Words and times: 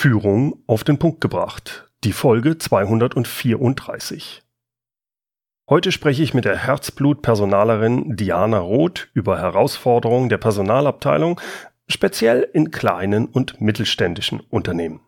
Führung 0.00 0.62
auf 0.66 0.82
den 0.82 0.96
Punkt 0.96 1.20
gebracht. 1.20 1.90
Die 2.04 2.14
Folge 2.14 2.56
234. 2.56 4.42
Heute 5.68 5.92
spreche 5.92 6.22
ich 6.22 6.32
mit 6.32 6.46
der 6.46 6.56
Herzblut-Personalerin 6.56 8.16
Diana 8.16 8.60
Roth 8.60 9.10
über 9.12 9.38
Herausforderungen 9.38 10.30
der 10.30 10.38
Personalabteilung, 10.38 11.38
speziell 11.86 12.48
in 12.54 12.70
kleinen 12.70 13.26
und 13.26 13.60
mittelständischen 13.60 14.40
Unternehmen. 14.40 15.00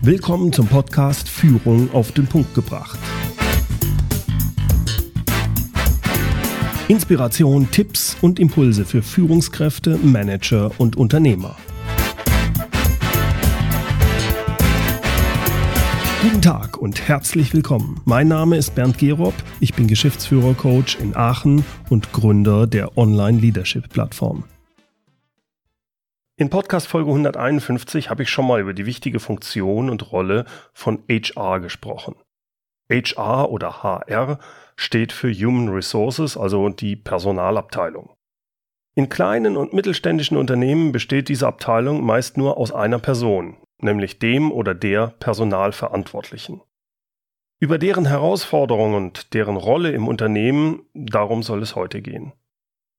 Willkommen 0.00 0.50
zum 0.54 0.66
Podcast 0.66 1.28
Führung 1.28 1.92
auf 1.92 2.12
den 2.12 2.26
Punkt 2.26 2.54
gebracht. 2.54 2.98
Inspiration, 6.92 7.70
Tipps 7.70 8.18
und 8.20 8.38
Impulse 8.38 8.84
für 8.84 9.00
Führungskräfte, 9.00 9.96
Manager 9.96 10.70
und 10.76 10.94
Unternehmer. 10.94 11.56
Guten 16.20 16.42
Tag 16.42 16.76
und 16.76 17.08
herzlich 17.08 17.54
willkommen. 17.54 18.02
Mein 18.04 18.28
Name 18.28 18.58
ist 18.58 18.74
Bernd 18.74 18.98
Gerob, 18.98 19.32
ich 19.58 19.72
bin 19.72 19.86
Geschäftsführer-Coach 19.86 20.98
in 20.98 21.16
Aachen 21.16 21.64
und 21.88 22.12
Gründer 22.12 22.66
der 22.66 22.98
Online-Leadership-Plattform. 22.98 24.44
In 26.36 26.50
Podcast 26.50 26.88
Folge 26.88 27.08
151 27.08 28.10
habe 28.10 28.24
ich 28.24 28.28
schon 28.28 28.46
mal 28.46 28.60
über 28.60 28.74
die 28.74 28.84
wichtige 28.84 29.18
Funktion 29.18 29.88
und 29.88 30.12
Rolle 30.12 30.44
von 30.74 31.02
HR 31.08 31.60
gesprochen. 31.60 32.16
HR 32.90 33.50
oder 33.50 33.82
HR 33.82 34.38
steht 34.82 35.12
für 35.12 35.32
Human 35.32 35.68
Resources, 35.68 36.36
also 36.36 36.68
die 36.68 36.96
Personalabteilung. 36.96 38.14
In 38.94 39.08
kleinen 39.08 39.56
und 39.56 39.72
mittelständischen 39.72 40.36
Unternehmen 40.36 40.92
besteht 40.92 41.28
diese 41.28 41.46
Abteilung 41.46 42.04
meist 42.04 42.36
nur 42.36 42.58
aus 42.58 42.72
einer 42.72 42.98
Person, 42.98 43.56
nämlich 43.80 44.18
dem 44.18 44.52
oder 44.52 44.74
der 44.74 45.14
Personalverantwortlichen. 45.18 46.60
Über 47.58 47.78
deren 47.78 48.06
Herausforderungen 48.06 48.94
und 48.94 49.34
deren 49.34 49.56
Rolle 49.56 49.92
im 49.92 50.08
Unternehmen, 50.08 50.82
darum 50.94 51.42
soll 51.42 51.62
es 51.62 51.76
heute 51.76 52.02
gehen. 52.02 52.32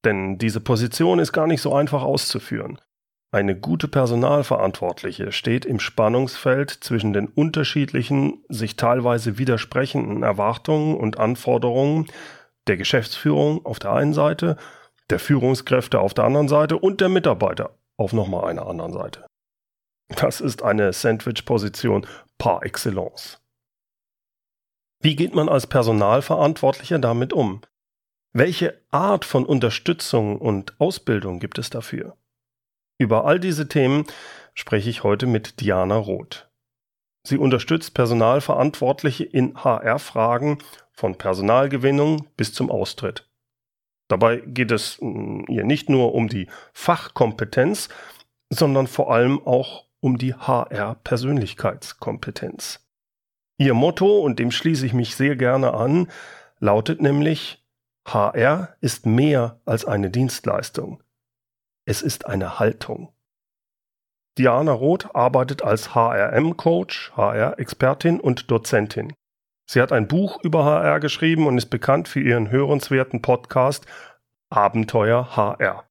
Denn 0.06 0.38
diese 0.38 0.62
Position 0.62 1.20
ist 1.20 1.34
gar 1.34 1.48
nicht 1.48 1.62
so 1.62 1.76
einfach 1.76 2.02
auszuführen. 2.02 2.80
Eine 3.34 3.56
gute 3.56 3.88
Personalverantwortliche 3.88 5.32
steht 5.32 5.66
im 5.66 5.80
Spannungsfeld 5.80 6.70
zwischen 6.70 7.14
den 7.14 7.26
unterschiedlichen, 7.26 8.44
sich 8.48 8.76
teilweise 8.76 9.40
widersprechenden 9.40 10.22
Erwartungen 10.22 10.96
und 10.96 11.18
Anforderungen 11.18 12.06
der 12.68 12.78
Geschäftsführung 12.78 13.66
auf 13.66 13.80
der 13.80 13.94
einen 13.94 14.14
Seite, 14.14 14.56
der 15.10 15.18
Führungskräfte 15.18 16.00
auf 16.00 16.14
der 16.14 16.26
anderen 16.26 16.48
Seite 16.48 16.78
und 16.78 17.02
der 17.02 17.10
Mitarbeiter 17.10 17.76
auf 17.98 18.14
nochmal 18.14 18.52
einer 18.52 18.68
anderen 18.68 18.94
Seite. 18.94 19.26
Das 20.10 20.40
ist 20.40 20.62
eine 20.62 20.94
Sandwich-Position 20.94 22.06
par 22.38 22.64
excellence. 22.64 23.42
Wie 25.02 25.16
geht 25.16 25.34
man 25.34 25.50
als 25.50 25.66
Personalverantwortlicher 25.66 27.00
damit 27.00 27.34
um? 27.34 27.62
Welche 28.32 28.80
Art 28.92 29.26
von 29.26 29.44
Unterstützung 29.44 30.38
und 30.38 30.80
Ausbildung 30.80 31.40
gibt 31.40 31.58
es 31.58 31.72
dafür? 31.72 32.16
Über 33.04 33.26
all 33.26 33.38
diese 33.38 33.68
Themen 33.68 34.06
spreche 34.54 34.90
ich 34.90 35.04
heute 35.04 35.28
mit 35.28 35.60
Diana 35.60 35.98
Roth. 35.98 36.50
Sie 37.28 37.38
unterstützt 37.38 37.94
Personalverantwortliche 37.94 39.26
in 39.26 39.62
HR-Fragen 39.62 40.60
von 40.94 41.18
Personalgewinnung 41.18 42.28
bis 42.38 42.54
zum 42.54 42.72
Austritt. 42.72 43.30
Dabei 44.08 44.38
geht 44.38 44.72
es 44.72 45.00
mm, 45.02 45.42
ihr 45.50 45.66
nicht 45.66 45.90
nur 45.90 46.16
um 46.16 46.30
die 46.30 46.48
Fachkompetenz, 46.72 47.90
sondern 48.50 48.88
vor 48.88 49.14
allem 49.14 49.46
auch 49.46 49.84
um 50.00 50.18
die 50.18 50.34
HR-Persönlichkeitskompetenz. 50.34 52.88
Ihr 53.58 53.74
Motto, 53.74 54.22
und 54.22 54.40
dem 54.40 54.50
schließe 54.50 54.86
ich 54.86 54.94
mich 54.94 55.18
sehr 55.18 55.36
gerne 55.36 55.74
an, 55.74 56.10
lautet 56.60 57.02
nämlich 57.02 57.66
HR 58.08 58.78
ist 58.80 59.06
mehr 59.06 59.60
als 59.66 59.84
eine 59.84 60.10
Dienstleistung. 60.10 61.04
Es 61.86 62.02
ist 62.02 62.28
eine 62.28 62.60
Haltung. 62.60 63.14
Diana 64.38 64.72
Roth 64.72 65.14
arbeitet 65.14 65.64
als 65.64 65.94
HRM-Coach, 65.94 67.12
HR-Expertin 67.18 68.20
und 68.20 68.50
Dozentin. 68.50 69.14
Sie 69.70 69.82
hat 69.82 69.92
ein 69.92 70.08
Buch 70.08 70.42
über 70.44 70.64
HR 70.64 71.00
geschrieben 71.00 71.46
und 71.46 71.58
ist 71.58 71.70
bekannt 71.70 72.08
für 72.08 72.22
ihren 72.22 72.50
hörenswerten 72.50 73.22
Podcast 73.22 73.86
Abenteuer 74.50 75.36
HR. 75.36 75.84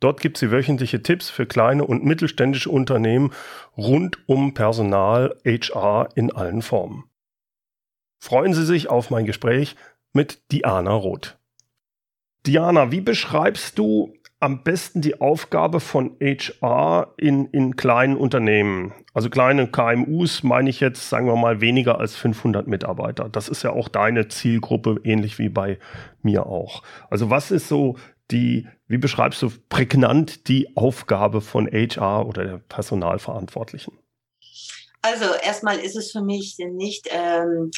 Dort 0.00 0.20
gibt 0.20 0.38
sie 0.38 0.52
wöchentliche 0.52 1.02
Tipps 1.02 1.28
für 1.28 1.46
kleine 1.46 1.84
und 1.84 2.04
mittelständische 2.04 2.70
Unternehmen 2.70 3.32
rund 3.76 4.18
um 4.28 4.54
Personal, 4.54 5.36
HR 5.44 6.10
in 6.14 6.30
allen 6.30 6.62
Formen. 6.62 7.10
Freuen 8.20 8.54
Sie 8.54 8.64
sich 8.64 8.88
auf 8.88 9.10
mein 9.10 9.26
Gespräch 9.26 9.74
mit 10.12 10.52
Diana 10.52 10.92
Roth. 10.92 11.38
Diana, 12.46 12.92
wie 12.92 13.00
beschreibst 13.00 13.78
du 13.78 14.14
am 14.40 14.62
besten 14.62 15.00
die 15.00 15.20
Aufgabe 15.20 15.80
von 15.80 16.16
HR 16.20 17.12
in, 17.16 17.46
in 17.46 17.74
kleinen 17.74 18.16
Unternehmen. 18.16 18.94
Also 19.12 19.30
kleine 19.30 19.66
KMUs 19.66 20.44
meine 20.44 20.70
ich 20.70 20.78
jetzt, 20.78 21.08
sagen 21.08 21.26
wir 21.26 21.36
mal, 21.36 21.60
weniger 21.60 21.98
als 21.98 22.14
500 22.16 22.68
Mitarbeiter. 22.68 23.28
Das 23.28 23.48
ist 23.48 23.64
ja 23.64 23.70
auch 23.70 23.88
deine 23.88 24.28
Zielgruppe, 24.28 25.00
ähnlich 25.02 25.38
wie 25.38 25.48
bei 25.48 25.78
mir 26.22 26.46
auch. 26.46 26.82
Also 27.10 27.30
was 27.30 27.50
ist 27.50 27.68
so 27.68 27.96
die, 28.30 28.68
wie 28.86 28.98
beschreibst 28.98 29.42
du 29.42 29.50
prägnant 29.68 30.48
die 30.48 30.76
Aufgabe 30.76 31.40
von 31.40 31.66
HR 31.66 32.26
oder 32.26 32.44
der 32.44 32.58
Personalverantwortlichen? 32.58 33.98
Also 35.02 35.26
erstmal 35.42 35.78
ist 35.78 35.96
es 35.96 36.12
für 36.12 36.22
mich 36.22 36.56
nicht 36.58 37.08
ähm, 37.10 37.70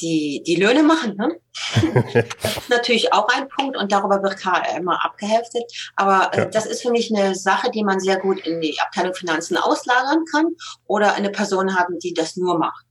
die, 0.00 0.42
die 0.46 0.56
Löhne 0.56 0.82
machen. 0.82 1.16
Ne? 1.16 1.40
das 2.42 2.56
ist 2.56 2.70
natürlich 2.70 3.12
auch 3.12 3.28
ein 3.28 3.48
Punkt 3.48 3.76
und 3.76 3.92
darüber 3.92 4.22
wird 4.22 4.40
immer 4.76 5.04
abgeheftet. 5.04 5.64
Aber 5.96 6.32
äh, 6.34 6.38
ja. 6.38 6.44
das 6.46 6.66
ist 6.66 6.82
für 6.82 6.90
mich 6.90 7.14
eine 7.14 7.34
Sache, 7.34 7.70
die 7.70 7.84
man 7.84 8.00
sehr 8.00 8.18
gut 8.18 8.46
in 8.46 8.60
die 8.60 8.78
Abteilung 8.80 9.14
Finanzen 9.14 9.56
auslagern 9.56 10.24
kann 10.30 10.46
oder 10.86 11.14
eine 11.14 11.30
Person 11.30 11.76
haben, 11.76 11.98
die 11.98 12.14
das 12.14 12.36
nur 12.36 12.58
macht. 12.58 12.84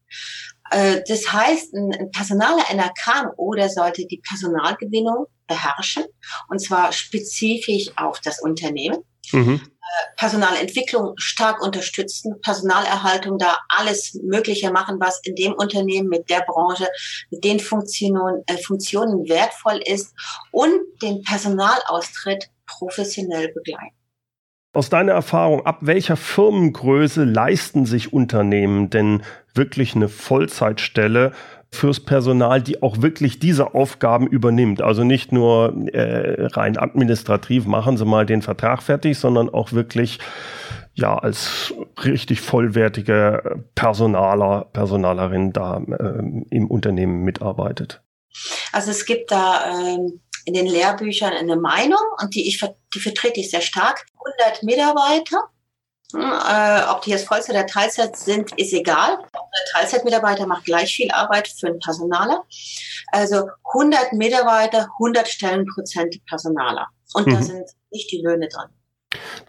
Äh, 0.71 1.01
das 1.07 1.31
heißt, 1.31 1.73
ein 1.73 2.11
Personaler 2.11 2.69
einer 2.69 2.89
KMU, 2.89 3.53
der 3.53 3.69
sollte 3.69 4.05
die 4.07 4.21
Personalgewinnung 4.27 5.25
beherrschen 5.47 6.05
und 6.49 6.59
zwar 6.59 6.91
spezifisch 6.91 7.91
auf 7.97 8.19
das 8.21 8.41
Unternehmen. 8.41 8.99
Mhm. 9.31 9.61
Personalentwicklung 10.17 11.13
stark 11.17 11.61
unterstützen, 11.61 12.39
Personalerhaltung 12.41 13.37
da 13.37 13.57
alles 13.69 14.19
Mögliche 14.23 14.71
machen, 14.71 14.97
was 14.99 15.19
in 15.23 15.35
dem 15.35 15.53
Unternehmen 15.53 16.09
mit 16.09 16.29
der 16.29 16.41
Branche, 16.41 16.87
mit 17.31 17.43
den 17.43 17.59
Funktionen, 17.59 18.43
äh, 18.47 18.57
Funktionen 18.57 19.27
wertvoll 19.27 19.81
ist 19.85 20.13
und 20.51 20.73
den 21.01 21.21
Personalaustritt 21.23 22.49
professionell 22.65 23.51
begleiten. 23.53 23.95
Aus 24.73 24.89
deiner 24.89 25.13
Erfahrung, 25.13 25.65
ab 25.65 25.77
welcher 25.81 26.17
Firmengröße 26.17 27.23
leisten 27.23 27.85
sich 27.85 28.11
Unternehmen 28.11 28.89
denn 28.89 29.23
wirklich 29.53 29.95
eine 29.95 30.09
Vollzeitstelle 30.09 31.31
fürs 31.75 31.99
Personal, 31.99 32.61
die 32.61 32.81
auch 32.81 33.01
wirklich 33.01 33.39
diese 33.39 33.73
Aufgaben 33.73 34.27
übernimmt. 34.27 34.81
Also 34.81 35.03
nicht 35.03 35.31
nur 35.31 35.75
äh, 35.93 36.45
rein 36.47 36.77
administrativ 36.77 37.65
machen 37.65 37.97
sie 37.97 38.05
mal 38.05 38.25
den 38.25 38.41
Vertrag 38.41 38.81
fertig, 38.81 39.19
sondern 39.19 39.49
auch 39.49 39.73
wirklich 39.73 40.19
ja 40.93 41.17
als 41.17 41.73
richtig 42.03 42.41
vollwertige 42.41 43.63
Personaler, 43.75 44.69
Personalerin 44.73 45.51
da 45.53 45.77
äh, 45.77 46.23
im 46.49 46.67
Unternehmen 46.67 47.23
mitarbeitet. 47.23 48.01
Also 48.71 48.91
es 48.91 49.05
gibt 49.05 49.31
da 49.31 49.65
ähm, 49.69 50.21
in 50.45 50.53
den 50.53 50.67
Lehrbüchern 50.67 51.33
eine 51.33 51.57
Meinung 51.57 51.99
und 52.21 52.35
die 52.35 52.47
ich 52.47 52.63
die 52.93 52.99
vertrete 52.99 53.39
ich 53.39 53.49
sehr 53.49 53.61
stark. 53.61 54.05
100 54.39 54.63
Mitarbeiter 54.63 55.49
äh, 56.13 56.81
ob 56.89 57.01
die 57.01 57.11
jetzt 57.11 57.27
Vollzeit 57.27 57.55
oder 57.55 57.65
Teilzeit 57.65 58.15
sind, 58.15 58.51
ist 58.57 58.73
egal. 58.73 59.17
Ein 59.33 59.71
Teilzeitmitarbeiter 59.73 60.45
macht 60.45 60.65
gleich 60.65 60.95
viel 60.95 61.11
Arbeit 61.11 61.47
für 61.47 61.67
einen 61.67 61.79
Personaler. 61.79 62.43
Also 63.11 63.49
100 63.73 64.13
Mitarbeiter, 64.13 64.87
100 64.99 65.27
Stellenprozent 65.27 66.23
Personaler. 66.25 66.87
Und 67.13 67.27
mhm. 67.27 67.33
da 67.33 67.41
sind 67.41 67.65
nicht 67.91 68.11
die 68.11 68.21
Löhne 68.21 68.47
dran. 68.47 68.69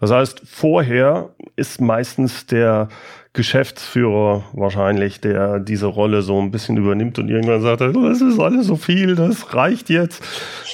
Das 0.01 0.11
heißt, 0.11 0.43
vorher 0.45 1.35
ist 1.57 1.81
meistens 1.81 2.47
der 2.47 2.89
Geschäftsführer 3.33 4.45
wahrscheinlich, 4.53 5.21
der 5.21 5.59
diese 5.59 5.87
Rolle 5.87 6.23
so 6.23 6.41
ein 6.41 6.51
bisschen 6.51 6.77
übernimmt 6.77 7.19
und 7.19 7.29
irgendwann 7.29 7.63
sagt, 7.63 7.81
das 7.81 8.21
ist 8.21 8.39
alles 8.39 8.67
so 8.67 8.77
viel, 8.77 9.15
das 9.15 9.55
reicht 9.55 9.91
jetzt. 9.91 10.23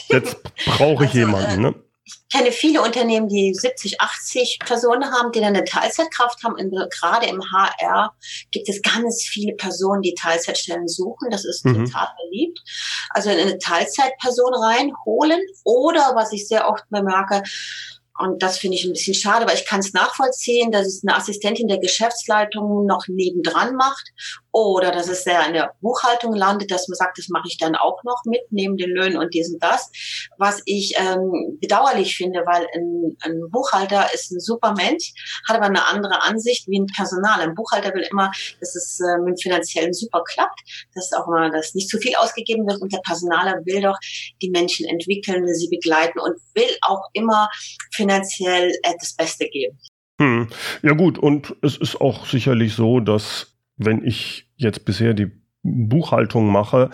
Jetzt 0.09 0.43
brauche 0.67 1.05
ich 1.05 1.11
also, 1.11 1.19
jemanden. 1.19 1.63
Ne? 1.63 1.75
Ich 2.05 2.15
kenne 2.33 2.51
viele 2.51 2.83
Unternehmen, 2.83 3.29
die 3.29 3.55
70, 3.55 4.01
80 4.01 4.59
Personen 4.65 5.13
haben, 5.13 5.31
die 5.31 5.41
dann 5.41 5.55
eine 5.55 5.65
Teilzeitkraft 5.65 6.43
haben. 6.43 6.57
gerade 6.91 7.27
im 7.27 7.41
HR 7.53 8.13
gibt 8.51 8.69
es 8.69 8.83
ganz 8.83 9.23
viele 9.23 9.55
Personen, 9.55 10.03
die 10.03 10.15
Teilzeitstellen 10.15 10.89
suchen. 10.89 11.31
Das 11.31 11.45
ist 11.45 11.65
mhm. 11.65 11.85
total 11.85 12.09
beliebt. 12.25 12.61
Also 13.11 13.31
eine 13.31 13.59
Teilzeitperson 13.59 14.55
reinholen 14.55 15.41
oder, 15.65 16.13
was 16.15 16.33
ich 16.33 16.49
sehr 16.49 16.69
oft 16.69 16.85
bemerke, 16.91 17.43
Und 18.19 18.43
das 18.43 18.59
finde 18.59 18.77
ich 18.77 18.85
ein 18.85 18.93
bisschen 18.93 19.15
schade, 19.15 19.45
aber 19.45 19.55
ich 19.55 19.65
kann 19.65 19.81
es 19.81 19.93
nachvollziehen, 19.93 20.73
dass 20.73 20.87
es 20.87 21.03
eine 21.05 21.17
Assistentin 21.17 21.69
der 21.69 21.79
Geschäftsleitung 21.79 22.85
noch 22.85 23.07
nebendran 23.07 23.77
macht 23.77 24.13
oder 24.53 24.91
dass 24.91 25.09
es 25.09 25.25
sehr 25.25 25.47
in 25.47 25.55
der 25.55 25.73
Buchhaltung 25.81 26.35
landet, 26.35 26.71
dass 26.71 26.89
man 26.89 26.97
sagt, 26.97 27.19
das 27.19 27.29
mache 27.29 27.49
ich 27.49 27.57
dann 27.57 27.75
auch 27.75 28.03
noch 28.05 28.23
mit, 28.27 28.43
neben 28.51 28.77
den 28.77 28.91
Löhnen 28.91 29.17
und 29.17 29.33
dies 29.35 29.57
das. 29.59 29.91
Was 30.39 30.63
ich 30.67 30.95
ähm, 30.97 31.59
bedauerlich 31.61 32.17
finde, 32.17 32.41
weil 32.41 32.67
ein, 32.75 33.17
ein 33.23 33.41
Buchhalter 33.51 34.13
ist 34.13 34.31
ein 34.31 34.41
super 34.41 34.75
Mensch, 34.75 35.13
hat 35.49 35.57
aber 35.57 35.67
eine 35.67 35.87
andere 35.87 36.23
Ansicht 36.23 36.69
wie 36.69 36.79
ein 36.79 36.87
Personal. 36.87 37.41
Ein 37.41 37.55
Buchhalter 37.55 37.95
will 37.95 38.07
immer, 38.11 38.31
dass 38.61 38.75
es 38.77 39.01
äh, 39.01 39.19
mit 39.23 39.43
Finanziellen 39.43 39.93
super 39.93 40.23
klappt, 40.25 40.61
dass 40.95 41.13
auch 41.13 41.27
mal 41.27 41.51
dass 41.51 41.75
nicht 41.75 41.89
zu 41.89 41.99
viel 41.99 42.15
ausgegeben 42.17 42.67
wird 42.67 42.81
und 42.81 42.93
der 42.93 43.01
Personaler 43.01 43.61
will 43.65 43.81
doch 43.81 43.99
die 44.43 44.51
Menschen 44.51 44.87
entwickeln, 44.87 45.47
sie 45.55 45.69
begleiten 45.69 46.19
und 46.19 46.37
will 46.55 46.77
auch 46.83 47.03
immer 47.13 47.49
finanziell 47.93 48.71
äh, 48.83 48.93
das 48.99 49.15
Beste 49.15 49.47
geben. 49.47 49.79
Hm. 50.21 50.49
Ja 50.83 50.93
gut, 50.93 51.19
und 51.19 51.57
es 51.63 51.77
ist 51.77 52.01
auch 52.01 52.27
sicherlich 52.27 52.75
so, 52.75 53.01
dass 53.01 53.52
wenn 53.85 54.05
ich 54.05 54.49
jetzt 54.57 54.85
bisher 54.85 55.15
die 55.15 55.31
Buchhaltung 55.63 56.51
mache, 56.51 56.91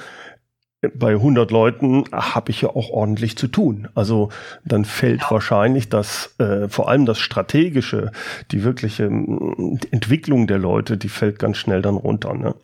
bei 0.94 1.10
100 1.10 1.50
Leuten 1.50 2.04
habe 2.12 2.52
ich 2.52 2.62
ja 2.62 2.68
auch 2.68 2.90
ordentlich 2.90 3.36
zu 3.36 3.48
tun. 3.48 3.88
Also 3.96 4.28
dann 4.64 4.84
fällt 4.84 5.22
ja. 5.22 5.30
wahrscheinlich 5.32 5.88
das, 5.88 6.36
äh, 6.38 6.68
vor 6.68 6.88
allem 6.88 7.04
das 7.04 7.18
Strategische, 7.18 8.12
die 8.52 8.62
wirkliche 8.62 9.04
äh, 9.04 9.78
Entwicklung 9.90 10.46
der 10.46 10.58
Leute, 10.58 10.96
die 10.96 11.08
fällt 11.08 11.40
ganz 11.40 11.56
schnell 11.56 11.82
dann 11.82 11.96
runter. 11.96 12.32
Ne? 12.34 12.54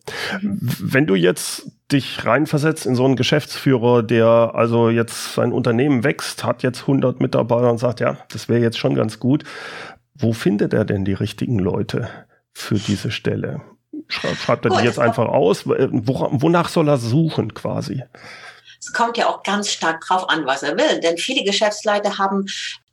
Mhm. 0.40 0.58
Wenn 0.60 1.06
du 1.06 1.16
jetzt 1.16 1.72
dich 1.90 2.24
reinversetzt 2.24 2.86
in 2.86 2.94
so 2.94 3.04
einen 3.04 3.16
Geschäftsführer, 3.16 4.04
der 4.04 4.52
also 4.54 4.90
jetzt 4.90 5.34
sein 5.34 5.52
Unternehmen 5.52 6.04
wächst, 6.04 6.44
hat 6.44 6.62
jetzt 6.62 6.82
100 6.82 7.20
Mitarbeiter 7.20 7.70
und 7.70 7.78
sagt, 7.78 7.98
ja, 7.98 8.16
das 8.30 8.48
wäre 8.48 8.62
jetzt 8.62 8.78
schon 8.78 8.94
ganz 8.94 9.18
gut. 9.18 9.42
Wo 10.14 10.32
findet 10.32 10.72
er 10.72 10.84
denn 10.84 11.04
die 11.04 11.14
richtigen 11.14 11.58
Leute 11.58 12.08
für 12.52 12.76
diese 12.76 13.10
Stelle? 13.10 13.60
Schreibt 14.08 14.64
er 14.64 14.76
die 14.78 14.84
jetzt 14.84 14.98
einfach 14.98 15.26
aus? 15.26 15.66
Wonach 15.66 16.68
soll 16.68 16.88
er 16.88 16.98
suchen 16.98 17.54
quasi? 17.54 18.02
Es 18.78 18.92
kommt 18.92 19.16
ja 19.16 19.28
auch 19.28 19.42
ganz 19.42 19.70
stark 19.70 20.02
drauf 20.02 20.28
an, 20.28 20.44
was 20.46 20.62
er 20.62 20.76
will. 20.76 21.00
Denn 21.00 21.16
viele 21.16 21.42
Geschäftsleiter 21.42 22.18
haben 22.18 22.46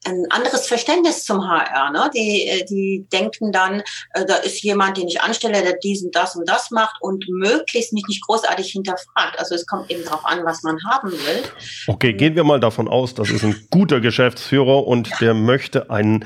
ein 0.06 0.25
anderes 0.30 0.68
Verständnis 0.68 1.25
zum 1.25 1.48
HR. 1.48 1.92
Ne? 1.92 2.09
Die, 2.15 2.48
äh, 2.48 2.65
die 2.65 3.06
denken 3.12 3.51
dann, 3.51 3.81
äh, 4.13 4.25
da 4.25 4.36
ist 4.38 4.63
jemand, 4.63 4.98
den 4.98 5.07
ich 5.07 5.21
anstelle, 5.21 5.62
der 5.62 5.74
diesen, 5.74 6.12
das 6.12 6.36
und 6.36 6.50
das 6.50 6.71
macht 6.71 6.95
und 7.01 7.25
möglichst 7.30 7.94
mich 7.94 8.03
nicht 8.07 8.25
großartig 8.25 8.71
hinterfragt. 8.71 9.38
Also 9.38 9.53
es 9.53 9.65
kommt 9.68 9.92
eben 9.92 10.03
darauf 10.03 10.25
an, 10.25 10.44
was 10.44 10.63
man 10.63 10.77
haben 10.89 11.12
will. 11.12 11.44
Okay, 11.88 12.13
gehen 12.13 12.36
wir 12.36 12.44
mal 12.44 12.59
davon 12.59 12.88
aus, 12.88 13.13
das 13.13 13.30
ist 13.30 13.44
ein 13.44 13.68
guter 13.69 14.00
Geschäftsführer 14.00 14.88
und 14.88 15.09
ja. 15.09 15.18
der 15.21 15.33
möchte 15.36 15.92
einen 15.92 16.25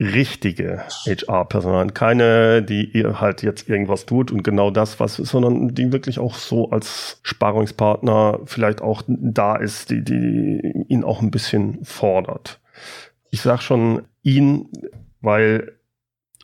richtige 0.00 0.84
HR-Personal, 1.06 1.88
keine, 1.90 2.62
die 2.62 2.84
ihr 2.96 3.20
halt 3.20 3.42
jetzt 3.42 3.68
irgendwas 3.68 4.06
tut 4.06 4.30
und 4.30 4.44
genau 4.44 4.70
das, 4.70 5.00
was 5.00 5.16
sondern 5.16 5.74
die 5.74 5.92
wirklich 5.92 6.20
auch 6.20 6.36
so 6.36 6.70
als 6.70 7.20
Sparungspartner 7.24 8.40
vielleicht 8.44 8.80
auch 8.80 9.02
da 9.08 9.56
ist, 9.56 9.90
die, 9.90 10.04
die 10.04 10.84
ihn 10.88 11.02
auch 11.02 11.20
ein 11.20 11.32
bisschen 11.32 11.84
fordert. 11.84 12.60
Ich 13.30 13.40
sag 13.42 13.60
schon 13.60 14.02
ihn, 14.22 14.68
weil 15.20 15.72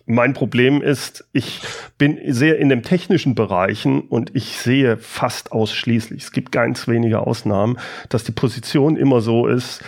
mein 0.07 0.35
Problem 0.35 0.83
ist, 0.83 1.29
ich 1.33 1.61
bin 1.97 2.19
sehr 2.27 2.59
in 2.59 2.69
den 2.69 2.83
technischen 2.83 3.37
Bereichen 3.37 4.03
und 4.03 4.35
ich 4.35 4.59
sehe 4.59 4.97
fast 4.97 5.53
ausschließlich, 5.53 6.25
es 6.25 6.33
gibt 6.33 6.51
ganz 6.51 6.89
wenige 6.89 7.21
Ausnahmen, 7.21 7.79
dass 8.09 8.25
die 8.25 8.33
Position 8.33 8.97
immer 8.97 9.21
so 9.21 9.47
ist, 9.47 9.83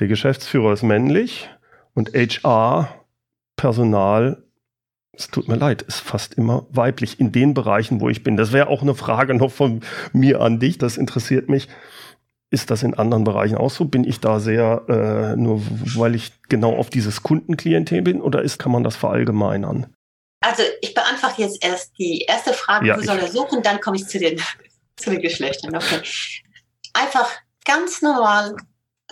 der 0.00 0.08
Geschäftsführer 0.08 0.72
ist 0.72 0.82
männlich 0.82 1.48
und 1.94 2.12
HR 2.14 3.01
Personal, 3.62 4.42
es 5.16 5.28
tut 5.28 5.46
mir 5.46 5.54
leid, 5.54 5.82
ist 5.82 6.00
fast 6.00 6.34
immer 6.34 6.66
weiblich 6.70 7.20
in 7.20 7.30
den 7.30 7.54
Bereichen, 7.54 8.00
wo 8.00 8.08
ich 8.08 8.24
bin. 8.24 8.36
Das 8.36 8.50
wäre 8.50 8.66
auch 8.66 8.82
eine 8.82 8.96
Frage 8.96 9.34
noch 9.34 9.52
von 9.52 9.82
mir 10.12 10.40
an 10.40 10.58
dich, 10.58 10.78
das 10.78 10.96
interessiert 10.96 11.48
mich. 11.48 11.68
Ist 12.50 12.72
das 12.72 12.82
in 12.82 12.94
anderen 12.94 13.22
Bereichen 13.22 13.56
auch 13.56 13.70
so? 13.70 13.84
Bin 13.84 14.02
ich 14.02 14.18
da 14.18 14.40
sehr, 14.40 14.82
äh, 14.88 15.36
nur 15.36 15.62
weil 15.94 16.16
ich 16.16 16.32
genau 16.48 16.74
auf 16.74 16.90
dieses 16.90 17.22
Kundenklientel 17.22 18.02
bin 18.02 18.20
oder 18.20 18.42
ist, 18.42 18.58
kann 18.58 18.72
man 18.72 18.82
das 18.82 18.96
verallgemeinern? 18.96 19.94
Also 20.40 20.64
ich 20.80 20.92
beantworte 20.92 21.42
jetzt 21.42 21.64
erst 21.64 21.96
die 22.00 22.22
erste 22.22 22.54
Frage, 22.54 22.88
ja, 22.88 22.96
wo 22.96 23.00
soll 23.00 23.20
er 23.20 23.28
suchen, 23.28 23.62
dann 23.62 23.80
komme 23.80 23.96
ich 23.96 24.08
zu 24.08 24.18
den, 24.18 24.40
zu 24.96 25.10
den 25.10 25.22
Geschlechtern. 25.22 25.76
Okay. 25.76 26.00
Einfach 26.94 27.30
ganz 27.64 28.02
normal 28.02 28.56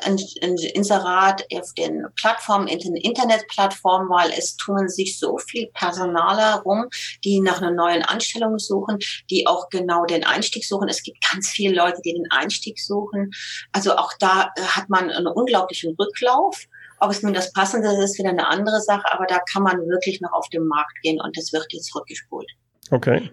ein, 0.04 0.18
ein 0.42 0.56
Inserat 0.56 1.44
auf 1.54 1.72
den 1.74 2.06
Plattformen, 2.16 2.68
in 2.68 2.78
den 2.78 2.96
Internetplattformen, 2.96 4.08
weil 4.08 4.30
es 4.36 4.56
tun 4.56 4.88
sich 4.88 5.18
so 5.18 5.38
viel 5.38 5.68
Personaler 5.72 6.62
rum, 6.62 6.86
die 7.24 7.40
nach 7.40 7.58
einer 7.60 7.70
neuen 7.70 8.02
Anstellung 8.02 8.58
suchen, 8.58 8.98
die 9.30 9.46
auch 9.46 9.68
genau 9.68 10.04
den 10.04 10.24
Einstieg 10.24 10.64
suchen. 10.64 10.88
Es 10.88 11.02
gibt 11.02 11.18
ganz 11.30 11.48
viele 11.50 11.74
Leute, 11.74 12.00
die 12.04 12.12
den 12.12 12.30
Einstieg 12.30 12.78
suchen. 12.80 13.30
Also 13.72 13.96
auch 13.96 14.12
da 14.18 14.50
äh, 14.56 14.62
hat 14.62 14.88
man 14.88 15.10
einen 15.10 15.26
unglaublichen 15.26 15.94
Rücklauf. 15.98 16.66
Ob 16.98 17.10
es 17.10 17.22
nun 17.22 17.32
das 17.32 17.52
Passende 17.52 17.88
ist, 17.92 17.98
ist 17.98 18.18
wieder 18.18 18.30
eine 18.30 18.46
andere 18.46 18.80
Sache, 18.80 19.10
aber 19.10 19.26
da 19.26 19.38
kann 19.50 19.62
man 19.62 19.78
wirklich 19.88 20.20
noch 20.20 20.32
auf 20.32 20.48
den 20.50 20.66
Markt 20.66 21.00
gehen 21.02 21.20
und 21.20 21.36
das 21.36 21.52
wird 21.52 21.66
jetzt 21.70 21.94
rückgespult. 21.94 22.46
Okay. 22.90 23.30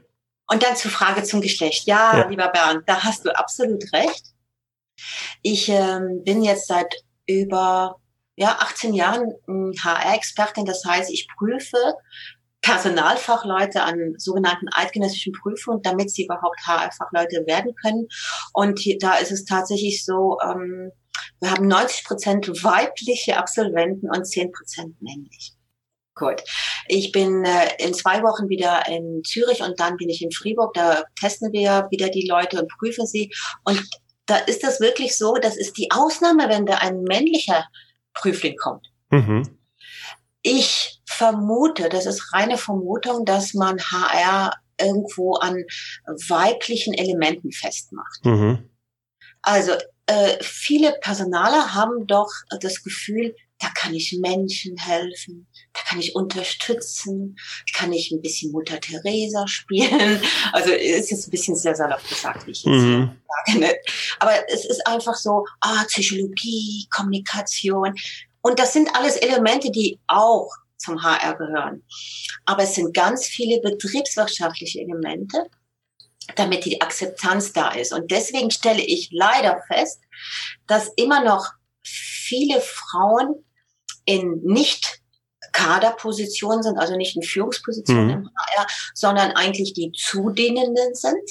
Und 0.50 0.64
dann 0.64 0.76
zur 0.78 0.92
Frage 0.92 1.24
zum 1.24 1.42
Geschlecht. 1.42 1.86
Ja, 1.86 2.18
ja, 2.18 2.28
lieber 2.28 2.48
Bernd, 2.48 2.84
da 2.88 3.04
hast 3.04 3.26
du 3.26 3.38
absolut 3.38 3.84
recht. 3.92 4.34
Ich 5.42 5.70
ähm, 5.70 6.24
bin 6.24 6.42
jetzt 6.44 6.68
seit 6.68 6.94
über 7.28 7.98
ja, 8.36 8.58
18 8.60 8.94
Jahren 8.94 9.34
HR-Expertin. 9.48 10.66
Das 10.66 10.84
heißt, 10.86 11.12
ich 11.12 11.28
prüfe 11.38 11.96
Personalfachleute 12.62 13.82
an 13.82 14.16
sogenannten 14.18 14.68
eidgenössischen 14.72 15.34
Prüfungen, 15.34 15.82
damit 15.82 16.12
sie 16.12 16.26
überhaupt 16.26 16.60
HR-Fachleute 16.66 17.46
werden 17.48 17.74
können. 17.82 18.08
Und 18.54 18.80
hier, 18.80 18.98
da 19.00 19.16
ist 19.16 19.32
es 19.32 19.46
tatsächlich 19.46 20.04
so, 20.04 20.38
ähm, 20.44 20.92
wir 21.40 21.52
haben 21.52 21.68
90 21.68 22.06
Prozent 22.06 22.48
weibliche 22.64 23.38
Absolventen 23.38 24.10
und 24.10 24.26
10 24.26 24.52
Prozent 24.52 25.02
männlich. 25.02 25.54
Gut. 26.16 26.44
Ich 26.88 27.12
bin 27.12 27.46
äh, 27.46 27.70
in 27.78 27.94
zwei 27.94 28.24
Wochen 28.24 28.50
wieder 28.50 28.88
in 28.88 29.22
Zürich 29.24 29.62
und 29.62 29.80
dann 29.80 29.98
bin 29.98 30.10
ich 30.10 30.22
in 30.22 30.32
Fribourg. 30.32 30.74
Da 30.74 31.04
testen 31.20 31.54
wir 31.54 31.88
wieder 31.92 32.10
die 32.10 32.28
Leute 32.28 32.60
und 32.60 32.72
prüfen 32.80 33.06
sie. 33.06 33.32
Und 33.64 33.84
da 34.28 34.38
ist 34.38 34.64
das 34.64 34.80
wirklich 34.80 35.18
so, 35.18 35.36
das 35.36 35.58
ist 35.58 35.78
die 35.78 35.90
Ausnahme, 35.92 36.50
wenn 36.50 36.66
da 36.66 36.76
ein 36.76 37.02
männlicher 37.02 37.66
Prüfling 38.14 38.56
kommt. 38.58 38.88
Mhm. 39.10 39.58
Ich 40.42 41.02
vermute, 41.06 41.90
das 41.90 42.06
ist 42.06 42.34
reine 42.34 42.58
Vermutung, 42.58 43.26
dass 43.26 43.54
man 43.54 43.80
HR 43.80 44.54
irgendwo 44.80 45.36
an 45.36 45.64
weiblichen 46.28 46.94
Elementen 46.94 47.52
festmacht. 47.52 48.24
Mhm. 48.24 48.70
Also 49.42 49.74
äh, 50.06 50.38
viele 50.42 50.94
Personaler 51.02 51.74
haben 51.74 52.06
doch 52.06 52.32
das 52.62 52.84
Gefühl, 52.84 53.36
da 53.60 53.70
kann 53.70 53.94
ich 53.94 54.16
Menschen 54.20 54.78
helfen, 54.78 55.48
da 55.74 55.82
kann 55.82 56.00
ich 56.00 56.16
unterstützen, 56.16 57.36
kann 57.74 57.92
ich 57.92 58.12
ein 58.12 58.22
bisschen 58.22 58.52
Mutter 58.52 58.80
Teresa 58.80 59.48
spielen. 59.48 60.22
Also 60.54 60.72
ist 60.72 61.12
jetzt 61.12 61.28
ein 61.28 61.32
bisschen 61.32 61.56
sehr 61.56 61.76
salopp 61.76 62.08
gesagt, 62.08 62.46
wie 62.48 62.52
ich 62.52 62.64
jetzt 62.64 62.74
mhm. 62.74 63.12
sage. 63.46 63.60
Ne? 63.60 63.76
Aber 64.20 64.34
es 64.50 64.66
ist 64.66 64.86
einfach 64.88 65.16
so, 65.16 65.46
ah, 65.62 65.84
Psychologie, 65.88 66.88
Kommunikation. 66.90 67.94
Und 68.42 68.60
das 68.60 68.74
sind 68.74 68.90
alles 68.96 69.18
Elemente, 69.18 69.72
die 69.72 70.00
auch 70.08 70.50
zum 70.78 71.04
HR 71.04 71.36
gehören. 71.36 71.84
Aber 72.46 72.64
es 72.64 72.76
sind 72.76 72.94
ganz 72.94 73.26
viele 73.26 73.60
betriebswirtschaftliche 73.62 74.82
Elemente, 74.82 75.50
damit 76.36 76.66
die 76.66 76.82
Akzeptanz 76.82 77.54
da 77.54 77.72
ist. 77.72 77.94
Und 77.94 78.12
deswegen 78.12 78.52
stelle 78.52 78.84
ich 78.84 79.10
leider 79.12 79.62
fest, 79.68 80.02
dass 80.68 80.92
immer 80.96 81.24
noch 81.24 81.48
viele 81.84 82.62
Frauen 82.62 83.44
in 84.08 84.42
nicht 84.44 85.02
Kaderpositionen 85.52 86.64
sind, 86.64 86.78
also 86.78 86.96
nicht 86.96 87.16
in 87.16 87.22
Führungspositionen 87.22 88.06
mhm. 88.06 88.12
im 88.12 88.30
HR, 88.58 88.68
sondern 88.94 89.32
eigentlich 89.32 89.74
die 89.74 89.92
Zudienenden 89.92 90.94
sind. 90.94 91.30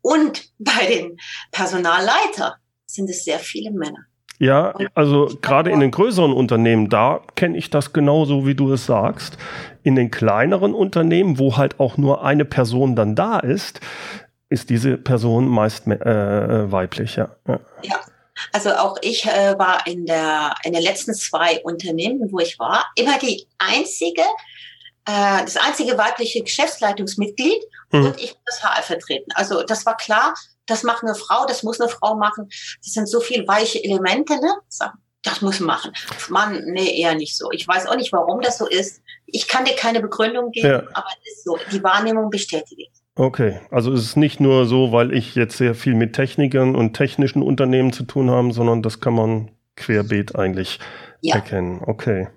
Und 0.00 0.44
bei 0.58 0.86
den 0.86 1.16
Personalleiter 1.52 2.56
sind 2.86 3.08
es 3.10 3.24
sehr 3.24 3.38
viele 3.38 3.70
Männer. 3.70 4.06
Ja, 4.38 4.74
also 4.94 5.38
gerade 5.42 5.70
in 5.70 5.80
den 5.80 5.92
größeren 5.92 6.32
Unternehmen, 6.32 6.88
da 6.88 7.20
kenne 7.36 7.56
ich 7.56 7.70
das 7.70 7.92
genauso, 7.92 8.46
wie 8.46 8.54
du 8.54 8.72
es 8.72 8.86
sagst. 8.86 9.38
In 9.84 9.94
den 9.94 10.10
kleineren 10.10 10.74
Unternehmen, 10.74 11.38
wo 11.38 11.56
halt 11.56 11.78
auch 11.78 11.96
nur 11.96 12.24
eine 12.24 12.44
Person 12.44 12.96
dann 12.96 13.14
da 13.14 13.38
ist, 13.38 13.80
ist 14.48 14.70
diese 14.70 14.96
Person 14.98 15.48
meist 15.48 15.86
äh, 15.86 16.70
weiblich, 16.70 17.16
ja. 17.16 17.36
ja. 17.46 17.60
ja. 17.82 18.00
Also 18.52 18.74
auch 18.74 18.96
ich 19.02 19.26
äh, 19.26 19.58
war 19.58 19.86
in 19.86 20.06
der 20.06 20.54
in 20.64 20.72
den 20.72 20.82
letzten 20.82 21.14
zwei 21.14 21.62
Unternehmen, 21.62 22.32
wo 22.32 22.38
ich 22.38 22.58
war, 22.58 22.86
immer 22.96 23.18
die 23.18 23.46
einzige, 23.58 24.22
äh, 25.06 25.42
das 25.42 25.56
einzige 25.56 25.96
weibliche 25.96 26.42
Geschäftsleitungsmitglied 26.42 27.62
mhm. 27.92 28.06
und 28.06 28.20
ich 28.20 28.36
das 28.44 28.62
HR 28.62 28.82
vertreten. 28.82 29.30
Also 29.34 29.62
das 29.62 29.86
war 29.86 29.96
klar, 29.96 30.34
das 30.66 30.82
macht 30.82 31.02
eine 31.02 31.14
Frau, 31.14 31.46
das 31.46 31.62
muss 31.62 31.80
eine 31.80 31.90
Frau 31.90 32.16
machen. 32.16 32.48
Das 32.82 32.92
sind 32.92 33.08
so 33.08 33.20
viel 33.20 33.46
weiche 33.46 33.82
Elemente, 33.82 34.34
ne? 34.34 34.54
Das 35.22 35.40
muss 35.40 35.60
machen. 35.60 35.92
Mann, 36.28 36.64
nee, 36.66 37.00
eher 37.00 37.14
nicht 37.14 37.36
so. 37.36 37.50
Ich 37.50 37.66
weiß 37.66 37.86
auch 37.86 37.96
nicht, 37.96 38.12
warum 38.12 38.40
das 38.40 38.58
so 38.58 38.66
ist. 38.66 39.00
Ich 39.26 39.48
kann 39.48 39.64
dir 39.64 39.74
keine 39.74 40.00
Begründung 40.00 40.50
geben, 40.50 40.68
ja. 40.68 40.82
aber 40.92 41.08
es 41.22 41.32
ist 41.32 41.44
so. 41.44 41.58
Die 41.72 41.82
Wahrnehmung 41.82 42.28
bestätigt. 42.28 42.93
Okay, 43.16 43.60
also 43.70 43.92
es 43.92 44.02
ist 44.02 44.16
nicht 44.16 44.40
nur 44.40 44.66
so, 44.66 44.90
weil 44.90 45.12
ich 45.12 45.36
jetzt 45.36 45.56
sehr 45.56 45.74
viel 45.74 45.94
mit 45.94 46.14
Technikern 46.14 46.74
und 46.74 46.94
technischen 46.94 47.42
Unternehmen 47.42 47.92
zu 47.92 48.02
tun 48.04 48.30
habe, 48.30 48.52
sondern 48.52 48.82
das 48.82 49.00
kann 49.00 49.14
man 49.14 49.50
querbeet 49.76 50.36
eigentlich 50.36 50.80
ja. 51.20 51.36
erkennen. 51.36 51.80
Okay. 51.84 52.28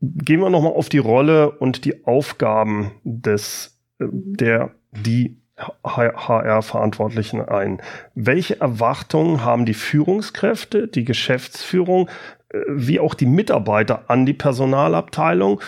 Gehen 0.00 0.40
wir 0.40 0.50
nochmal 0.50 0.72
auf 0.72 0.88
die 0.88 0.98
Rolle 0.98 1.52
und 1.52 1.84
die 1.84 2.04
Aufgaben 2.06 2.92
des, 3.04 3.78
äh, 4.00 4.06
der, 4.10 4.72
die 4.90 5.38
HR-Verantwortlichen 5.84 7.40
ein. 7.40 7.80
Welche 8.14 8.60
Erwartungen 8.60 9.44
haben 9.44 9.64
die 9.64 9.74
Führungskräfte, 9.74 10.88
die 10.88 11.04
Geschäftsführung, 11.04 12.08
äh, 12.48 12.58
wie 12.68 12.98
auch 12.98 13.14
die 13.14 13.26
Mitarbeiter 13.26 14.10
an 14.10 14.26
die 14.26 14.32
Personalabteilung? 14.32 15.60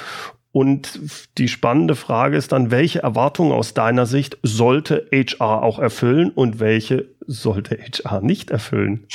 Und 0.55 1.01
die 1.37 1.49
spannende 1.49 1.97
Frage 1.97 2.37
ist 2.37 2.53
dann, 2.53 2.71
welche 2.71 3.03
Erwartungen 3.03 3.51
aus 3.51 3.75
deiner 3.75 4.07
Sicht 4.07 4.39
sollte 4.45 5.09
HR 5.11 5.65
auch 5.65 5.81
erfüllen 5.81 6.31
und 6.31 6.61
welche 6.61 7.09
sollte 7.27 7.77
HR 7.77 8.21
nicht 8.21 8.51
erfüllen? 8.51 9.09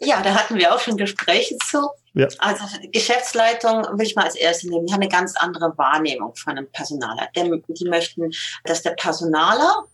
Ja, 0.00 0.22
da 0.22 0.32
hatten 0.36 0.54
wir 0.54 0.72
auch 0.72 0.78
schon 0.78 0.96
Gespräche 0.96 1.56
zu. 1.68 1.88
Ja. 2.14 2.28
Also 2.38 2.64
Geschäftsleitung 2.92 3.82
will 3.98 4.06
ich 4.06 4.14
mal 4.14 4.26
als 4.26 4.36
erste 4.36 4.68
nehmen. 4.68 4.86
Die 4.86 4.92
haben 4.92 5.00
eine 5.00 5.10
ganz 5.10 5.34
andere 5.34 5.76
Wahrnehmung 5.76 6.36
von 6.36 6.52
einem 6.52 6.70
Personaler. 6.70 7.26
Denn 7.34 7.64
die 7.66 7.88
möchten, 7.88 8.30
dass 8.62 8.82
der 8.82 8.92
Personaler 8.92 9.86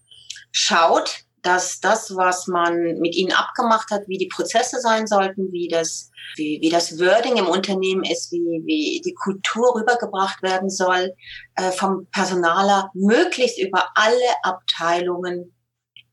schaut, 0.53 1.25
dass 1.45 1.79
das, 1.81 2.17
was 2.17 2.47
man 2.47 2.99
mit 2.99 3.15
ihnen 3.15 3.33
abgemacht 3.33 3.91
hat, 3.91 4.09
wie 4.09 4.19
die 4.19 4.29
Prozesse 4.29 4.81
sein 4.81 5.07
sollten, 5.07 5.53
wie 5.53 5.69
das, 5.69 6.11
wie, 6.37 6.59
wie 6.63 6.71
das 6.71 6.99
Wording 6.99 7.37
im 7.37 7.47
Unternehmen 7.47 8.03
ist, 8.03 8.33
wie, 8.33 8.63
wie 8.65 9.03
die 9.05 9.15
Kultur 9.15 9.75
rübergebracht 9.77 10.43
werden 10.43 10.71
soll, 10.71 11.13
äh, 11.57 11.71
vom 11.71 12.07
Personaler 12.13 12.91
möglichst 12.95 13.59
über 13.59 13.91
alle 13.95 14.29
Abteilungen 14.43 15.55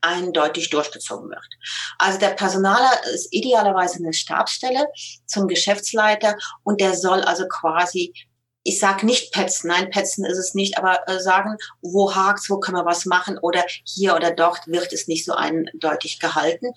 eindeutig 0.02 0.70
durchgezogen 0.70 1.30
wird. 1.30 1.48
Also 1.98 2.20
der 2.20 2.30
Personaler 2.30 2.92
ist 3.14 3.32
idealerweise 3.32 4.00
eine 4.00 4.14
Stabsstelle 4.14 4.88
zum 5.26 5.48
Geschäftsleiter 5.48 6.36
und 6.64 6.82
der 6.82 6.96
soll 6.96 7.22
also 7.22 7.46
quasi 7.48 8.14
ich 8.64 8.80
sage 8.80 9.06
nicht 9.06 9.34
petzen, 9.34 9.70
nein, 9.70 9.90
petzen 9.90 10.26
ist 10.26 10.38
es 10.38 10.54
nicht, 10.54 10.78
aber 10.78 11.08
äh, 11.08 11.20
sagen, 11.20 11.58
wo 11.82 12.14
hakt's, 12.14 12.50
wo 12.50 12.60
können 12.60 12.78
wir 12.78 12.86
was 12.86 13.06
machen 13.06 13.38
oder 13.42 13.66
hier 13.86 14.16
oder 14.16 14.32
dort 14.32 14.68
wird 14.68 14.94
es 14.94 15.08
nicht 15.08 15.26
so 15.26 15.34
eindeutig 15.34 16.20
gehalten. 16.20 16.72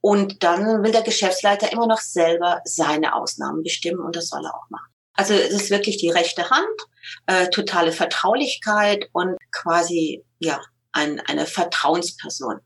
Und 0.00 0.42
dann 0.42 0.82
will 0.82 0.92
der 0.92 1.02
Geschäftsleiter 1.02 1.72
immer 1.72 1.86
noch 1.86 2.00
selber 2.00 2.60
seine 2.64 3.14
Ausnahmen 3.14 3.62
bestimmen 3.62 4.00
und 4.00 4.16
das 4.16 4.28
soll 4.28 4.44
er 4.44 4.54
auch 4.54 4.70
machen. 4.70 4.92
Also 5.14 5.34
es 5.34 5.50
ist 5.50 5.70
wirklich 5.70 5.96
die 5.96 6.10
rechte 6.10 6.48
Hand, 6.50 6.80
äh, 7.26 7.48
totale 7.48 7.92
Vertraulichkeit 7.92 9.08
und 9.12 9.36
quasi 9.50 10.24
ja 10.38 10.60
ein, 10.92 11.20
eine 11.20 11.46
Vertrauensperson. 11.46 12.60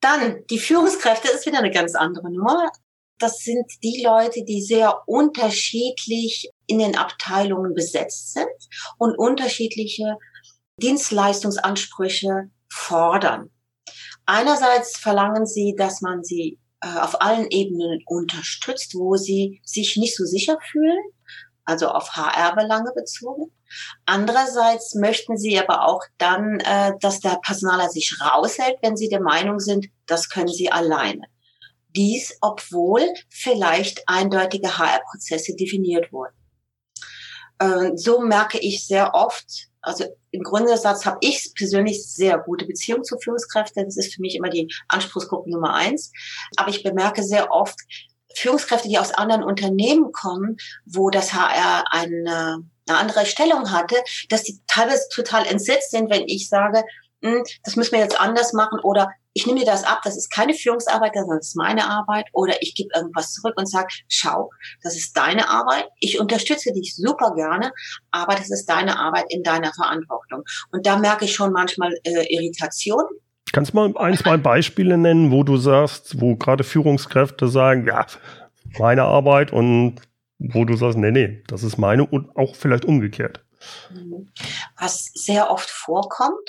Dann 0.00 0.46
die 0.48 0.58
Führungskräfte 0.58 1.28
ist 1.28 1.46
wieder 1.46 1.58
eine 1.58 1.70
ganz 1.70 1.94
andere 1.94 2.30
Nummer. 2.30 2.70
Das 3.20 3.40
sind 3.40 3.70
die 3.82 4.02
Leute, 4.02 4.44
die 4.44 4.62
sehr 4.62 5.06
unterschiedlich 5.06 6.50
in 6.66 6.78
den 6.78 6.96
Abteilungen 6.96 7.74
besetzt 7.74 8.32
sind 8.32 8.48
und 8.98 9.16
unterschiedliche 9.16 10.16
Dienstleistungsansprüche 10.78 12.50
fordern. 12.72 13.50
Einerseits 14.24 14.96
verlangen 14.96 15.44
sie, 15.44 15.74
dass 15.76 16.00
man 16.00 16.24
sie 16.24 16.58
äh, 16.80 16.98
auf 16.98 17.20
allen 17.20 17.48
Ebenen 17.50 18.00
unterstützt, 18.06 18.94
wo 18.94 19.16
sie 19.16 19.60
sich 19.64 19.98
nicht 19.98 20.16
so 20.16 20.24
sicher 20.24 20.58
fühlen, 20.70 21.04
also 21.64 21.88
auf 21.88 22.16
HR-Belange 22.16 22.92
bezogen. 22.94 23.52
Andererseits 24.06 24.94
möchten 24.94 25.36
sie 25.36 25.58
aber 25.58 25.86
auch 25.86 26.02
dann, 26.16 26.58
äh, 26.60 26.92
dass 27.00 27.20
der 27.20 27.38
Personaler 27.42 27.90
sich 27.90 28.16
raushält, 28.20 28.78
wenn 28.82 28.96
sie 28.96 29.08
der 29.08 29.20
Meinung 29.20 29.58
sind, 29.58 29.88
das 30.06 30.30
können 30.30 30.48
sie 30.48 30.72
alleine. 30.72 31.26
Dies, 31.94 32.36
obwohl 32.40 33.02
vielleicht 33.28 34.02
eindeutige 34.06 34.78
HR-Prozesse 34.78 35.54
definiert 35.56 36.12
wurden. 36.12 36.34
Äh, 37.58 37.92
so 37.96 38.20
merke 38.20 38.58
ich 38.58 38.86
sehr 38.86 39.14
oft, 39.14 39.68
also 39.82 40.04
im 40.30 40.42
Grundsatz 40.42 41.06
habe 41.06 41.18
ich 41.20 41.52
persönlich 41.54 42.04
sehr 42.06 42.38
gute 42.38 42.66
Beziehungen 42.66 43.04
zu 43.04 43.18
Führungskräften. 43.18 43.84
Das 43.84 43.96
ist 43.96 44.14
für 44.14 44.20
mich 44.20 44.34
immer 44.34 44.50
die 44.50 44.72
Anspruchsgruppe 44.88 45.50
Nummer 45.50 45.74
eins. 45.74 46.12
Aber 46.56 46.70
ich 46.70 46.82
bemerke 46.82 47.22
sehr 47.22 47.50
oft, 47.50 47.78
Führungskräfte, 48.36 48.88
die 48.88 48.98
aus 48.98 49.12
anderen 49.12 49.42
Unternehmen 49.42 50.12
kommen, 50.12 50.56
wo 50.86 51.10
das 51.10 51.32
HR 51.32 51.84
eine, 51.90 52.64
eine 52.88 52.98
andere 52.98 53.26
Stellung 53.26 53.72
hatte, 53.72 53.96
dass 54.28 54.44
die 54.44 54.60
teilweise 54.66 55.08
total 55.12 55.46
entsetzt 55.46 55.90
sind, 55.90 56.10
wenn 56.10 56.28
ich 56.28 56.48
sage, 56.48 56.84
hm, 57.22 57.42
das 57.64 57.76
müssen 57.76 57.92
wir 57.92 58.00
jetzt 58.00 58.20
anders 58.20 58.52
machen 58.52 58.78
oder 58.80 59.10
ich 59.32 59.46
nehme 59.46 59.60
dir 59.60 59.66
das 59.66 59.84
ab, 59.84 60.00
das 60.04 60.16
ist 60.16 60.30
keine 60.30 60.54
Führungsarbeit, 60.54 61.12
das 61.14 61.48
ist 61.48 61.56
meine 61.56 61.88
Arbeit 61.88 62.26
oder 62.32 62.54
ich 62.60 62.74
gebe 62.74 62.90
irgendwas 62.94 63.32
zurück 63.32 63.54
und 63.56 63.68
sage, 63.68 63.88
schau, 64.08 64.50
das 64.82 64.96
ist 64.96 65.16
deine 65.16 65.48
Arbeit, 65.48 65.88
ich 66.00 66.18
unterstütze 66.18 66.72
dich 66.72 66.96
super 66.96 67.34
gerne, 67.34 67.72
aber 68.10 68.34
das 68.34 68.50
ist 68.50 68.66
deine 68.66 68.98
Arbeit 68.98 69.26
in 69.28 69.42
deiner 69.42 69.72
Verantwortung. 69.72 70.42
Und 70.72 70.86
da 70.86 70.98
merke 70.98 71.24
ich 71.24 71.34
schon 71.34 71.52
manchmal 71.52 71.92
äh, 72.04 72.26
Irritation, 72.34 73.04
Kannst 73.52 73.72
du 73.72 73.76
mal 73.76 73.96
ein, 73.96 74.16
zwei 74.16 74.36
Beispiele 74.36 74.96
nennen, 74.96 75.32
wo 75.32 75.42
du 75.42 75.56
sagst, 75.56 76.20
wo 76.20 76.36
gerade 76.36 76.62
Führungskräfte 76.62 77.48
sagen, 77.48 77.84
ja, 77.84 78.06
meine 78.78 79.02
Arbeit 79.02 79.52
und 79.52 79.96
wo 80.38 80.64
du 80.64 80.76
sagst, 80.76 80.96
nee, 80.96 81.10
nee, 81.10 81.42
das 81.48 81.64
ist 81.64 81.76
meine 81.76 82.06
und 82.06 82.34
auch 82.36 82.54
vielleicht 82.54 82.84
umgekehrt. 82.84 83.44
Was 84.78 85.10
sehr 85.14 85.50
oft 85.50 85.68
vorkommt, 85.68 86.48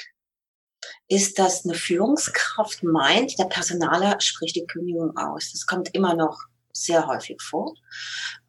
ist, 1.12 1.40
dass 1.40 1.66
eine 1.66 1.74
Führungskraft 1.74 2.84
meint, 2.84 3.38
der 3.38 3.46
Personaler 3.46 4.16
spricht 4.22 4.56
die 4.56 4.66
Kündigung 4.66 5.18
aus. 5.18 5.52
Das 5.52 5.66
kommt 5.66 5.94
immer 5.94 6.16
noch 6.16 6.38
sehr 6.72 7.06
häufig 7.06 7.42
vor, 7.42 7.74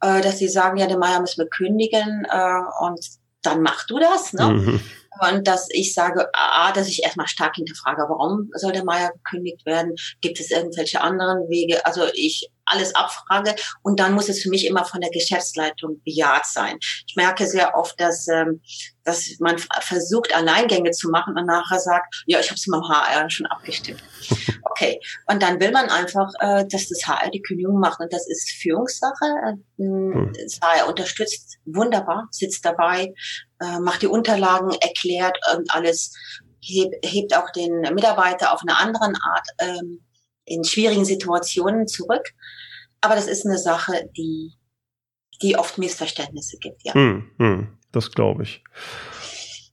äh, 0.00 0.20
dass 0.20 0.38
sie 0.38 0.48
sagen, 0.48 0.76
ja, 0.76 0.86
der 0.86 0.96
Meier 0.96 1.20
müssen 1.20 1.42
wir 1.42 1.48
kündigen 1.48 2.24
äh, 2.30 2.84
und 2.84 3.04
dann 3.42 3.62
mach 3.62 3.84
du 3.86 3.98
das. 3.98 4.32
Ne? 4.32 4.46
Mhm. 4.46 4.80
Und 5.20 5.48
dass 5.48 5.66
ich 5.72 5.92
sage, 5.92 6.28
A, 6.32 6.70
dass 6.70 6.86
ich 6.86 7.02
erstmal 7.02 7.26
stark 7.26 7.56
hinterfrage, 7.56 8.02
warum 8.08 8.48
soll 8.54 8.70
der 8.70 8.84
Meier 8.84 9.10
gekündigt 9.10 9.66
werden? 9.66 9.96
Gibt 10.20 10.38
es 10.38 10.52
irgendwelche 10.52 11.00
anderen 11.00 11.48
Wege? 11.48 11.84
Also 11.84 12.04
ich 12.14 12.48
alles 12.72 12.94
abfrage 12.94 13.54
und 13.82 14.00
dann 14.00 14.14
muss 14.14 14.28
es 14.28 14.42
für 14.42 14.50
mich 14.50 14.66
immer 14.66 14.84
von 14.84 15.00
der 15.00 15.10
Geschäftsleitung 15.10 16.00
bejaht 16.04 16.46
sein. 16.46 16.78
Ich 17.06 17.14
merke 17.16 17.46
sehr 17.46 17.76
oft, 17.76 17.98
dass, 18.00 18.26
ähm, 18.28 18.60
dass 19.04 19.28
man 19.40 19.58
versucht, 19.58 20.34
Alleingänge 20.34 20.90
zu 20.90 21.10
machen 21.10 21.36
und 21.36 21.46
nachher 21.46 21.78
sagt, 21.78 22.22
ja, 22.26 22.40
ich 22.40 22.46
habe 22.46 22.56
es 22.56 22.66
mit 22.66 22.76
dem 22.76 22.88
HR 22.88 23.30
schon 23.30 23.46
abgestimmt. 23.46 24.02
Okay, 24.74 24.98
und 25.26 25.42
dann 25.42 25.60
will 25.60 25.70
man 25.70 25.90
einfach, 25.90 26.28
äh, 26.40 26.64
dass 26.66 26.88
das 26.88 27.06
HR 27.06 27.30
die 27.30 27.42
Kündigung 27.42 27.78
macht 27.78 28.00
und 28.00 28.10
das 28.10 28.26
ist 28.26 28.50
Führungssache. 28.62 29.58
Hm. 29.76 30.32
Das 30.32 30.60
HR 30.62 30.88
unterstützt 30.88 31.58
wunderbar, 31.66 32.26
sitzt 32.30 32.64
dabei, 32.64 33.12
äh, 33.60 33.78
macht 33.80 34.00
die 34.00 34.06
Unterlagen, 34.06 34.70
erklärt 34.80 35.38
und 35.54 35.70
alles, 35.74 36.14
heb, 36.62 36.90
hebt 37.04 37.36
auch 37.36 37.50
den 37.50 37.80
Mitarbeiter 37.94 38.52
auf 38.52 38.62
eine 38.62 38.78
andere 38.78 39.04
Art 39.04 39.46
ähm, 39.58 40.00
in 40.44 40.64
schwierigen 40.64 41.04
Situationen 41.04 41.86
zurück. 41.86 42.32
Aber 43.02 43.14
das 43.14 43.26
ist 43.26 43.44
eine 43.44 43.58
Sache, 43.58 44.08
die, 44.16 44.52
die 45.42 45.56
oft 45.56 45.76
Missverständnisse 45.76 46.56
gibt, 46.58 46.82
ja. 46.84 46.94
Hm, 46.94 47.30
hm, 47.38 47.68
das 47.92 48.12
glaube 48.12 48.44
ich. 48.44 48.64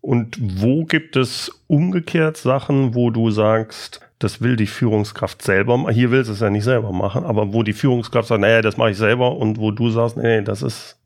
Und 0.02 0.38
wo 0.62 0.86
gibt 0.86 1.16
es 1.16 1.52
umgekehrt 1.68 2.38
Sachen, 2.38 2.96
wo 2.96 3.10
du 3.10 3.32
sagst, 3.32 4.02
das 4.20 4.42
will 4.42 4.56
die 4.58 4.68
Führungskraft 4.68 5.42
selber 5.42 5.78
machen. 5.78 5.94
Hier 5.94 6.12
will 6.12 6.26
sie 6.26 6.34
es 6.34 6.42
ja 6.42 6.50
nicht 6.50 6.66
selber 6.66 6.92
machen, 6.92 7.24
aber 7.24 7.54
wo 7.54 7.64
die 7.64 7.74
Führungskraft 7.74 8.28
sagt, 8.28 8.42
naja, 8.42 8.62
das 8.62 8.78
mache 8.78 8.92
ich 8.92 8.98
selber 8.98 9.38
und 9.38 9.58
wo 9.58 9.72
du 9.72 9.90
sagst, 9.90 10.18
nee, 10.18 10.42
das 10.42 10.62
ist 10.62 10.98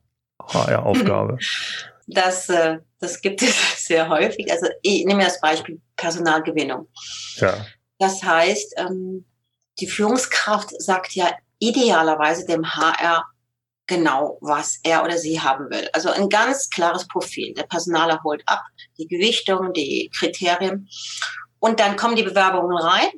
HR-Aufgabe. 0.42 1.38
Das, 2.06 2.50
äh, 2.50 2.80
das 3.00 3.22
gibt 3.22 3.42
es 3.42 3.56
sehr 3.88 4.10
häufig. 4.10 4.51
Also 4.51 4.68
ich 4.82 5.06
nehme 5.06 5.24
das 5.24 5.39
Beispiel 5.39 5.80
Personalgewinnung. 5.96 6.88
Ja. 7.38 7.65
Das 7.98 8.22
heißt, 8.22 8.75
ähm, 8.77 9.24
die 9.80 9.88
Führungskraft 9.88 10.70
sagt 10.82 11.13
ja 11.13 11.32
idealerweise 11.70 12.46
dem 12.46 12.65
HR 12.75 13.24
genau, 13.88 14.38
was 14.41 14.79
er 14.84 15.03
oder 15.03 15.17
sie 15.17 15.39
haben 15.39 15.70
will. 15.70 15.89
Also 15.93 16.10
ein 16.10 16.29
ganz 16.29 16.70
klares 16.70 17.08
Profil. 17.08 17.53
Der 17.53 17.63
Personaler 17.63 18.22
holt 18.24 18.41
ab, 18.46 18.62
die 18.98 19.08
Gewichtung, 19.08 19.74
die 19.74 20.10
Kriterien. 20.17 20.88
Und 21.60 21.79
dann 21.79 21.96
kommen 21.96 22.15
die 22.15 22.24
Bewerbungen 22.24 22.77
rein. 22.77 23.10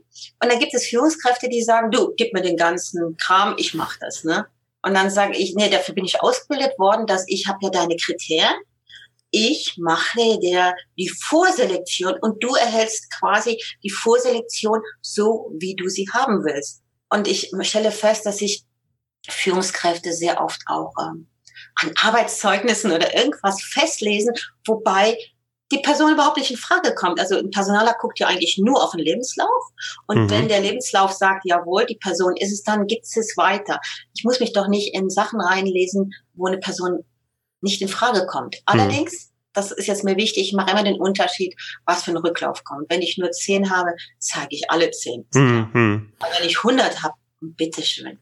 Und 0.42 0.52
dann 0.52 0.60
gibt 0.60 0.74
es 0.74 0.88
Führungskräfte, 0.88 1.50
die 1.50 1.64
sagen, 1.64 1.92
du, 1.92 2.14
gib 2.16 2.34
mir 2.34 2.42
den 2.42 2.58
ganzen 2.58 3.18
Kram, 3.18 3.56
ich 3.58 3.74
mach 3.74 3.98
das. 4.00 4.24
Ne? 4.24 4.46
Und 4.84 4.94
dann 4.94 5.10
sage 5.10 5.36
ich, 5.36 5.56
nee, 5.56 5.70
dafür 5.70 5.96
bin 5.96 6.06
ich 6.06 6.22
ausgebildet 6.22 6.78
worden, 6.78 7.08
dass 7.08 7.26
ich 7.28 7.48
habe 7.48 7.60
ja 7.64 7.70
deine 7.70 7.96
Kriterien. 7.96 8.54
Ich 9.32 9.76
mache 9.78 10.40
dir 10.40 10.76
die 10.98 11.10
Vorselektion 11.10 12.16
und 12.22 12.42
du 12.44 12.54
erhältst 12.56 13.12
quasi 13.20 13.62
die 13.84 13.90
Vorselektion 13.90 14.82
so, 15.02 15.52
wie 15.60 15.76
du 15.76 15.90
sie 15.90 16.08
haben 16.14 16.46
willst. 16.46 16.85
Und 17.10 17.28
ich 17.28 17.52
stelle 17.62 17.92
fest, 17.92 18.26
dass 18.26 18.42
ich 18.42 18.64
Führungskräfte 19.28 20.14
sehr 20.14 20.42
oft 20.42 20.62
auch 20.68 20.94
ähm, 21.02 21.28
an 21.82 21.92
Arbeitszeugnissen 22.02 22.92
oder 22.92 23.16
irgendwas 23.16 23.62
festlesen, 23.62 24.34
wobei 24.66 25.18
die 25.72 25.80
Person 25.80 26.14
überhaupt 26.14 26.38
nicht 26.38 26.52
in 26.52 26.58
Frage 26.58 26.94
kommt. 26.94 27.20
Also 27.20 27.38
ein 27.38 27.50
Personaler 27.50 27.96
guckt 28.00 28.20
ja 28.20 28.28
eigentlich 28.28 28.58
nur 28.60 28.84
auf 28.84 28.92
den 28.92 29.00
Lebenslauf. 29.00 29.50
Und 30.08 30.26
mhm. 30.26 30.30
wenn 30.30 30.48
der 30.48 30.62
Lebenslauf 30.62 31.12
sagt, 31.12 31.42
jawohl, 31.46 31.86
die 31.86 31.98
Person 31.98 32.36
ist 32.38 32.52
es, 32.52 32.64
dann 32.64 32.86
gibt 32.86 33.06
es 33.06 33.16
weiter. 33.36 33.80
Ich 34.16 34.24
muss 34.24 34.40
mich 34.40 34.54
doch 34.54 34.68
nicht 34.68 34.94
in 34.94 35.10
Sachen 35.10 35.42
reinlesen, 35.42 36.14
wo 36.36 36.46
eine 36.46 36.60
Person 36.60 37.04
nicht 37.62 37.82
in 37.82 37.88
Frage 37.88 38.28
kommt. 38.28 38.56
Mhm. 38.56 38.62
Allerdings, 38.66 39.32
das 39.56 39.72
ist 39.72 39.88
jetzt 39.88 40.04
mir 40.04 40.18
wichtig, 40.18 40.44
ich 40.44 40.54
mache 40.54 40.72
immer 40.72 40.84
den 40.84 41.00
Unterschied, 41.00 41.56
was 41.86 42.04
für 42.04 42.12
ein 42.12 42.18
Rücklauf 42.18 42.64
kommt. 42.64 42.90
Wenn 42.90 43.02
ich 43.02 43.18
nur 43.18 43.32
zehn 43.32 43.72
habe, 43.72 43.92
zeige 44.20 44.50
ich 44.52 44.70
alle 44.70 44.92
zehn. 44.92 45.26
Mhm. 45.34 46.12
Aber 46.20 46.32
wenn 46.40 46.48
ich 46.48 46.58
100 46.58 47.04
habe, 47.04 47.16
bitteschön. 47.42 48.18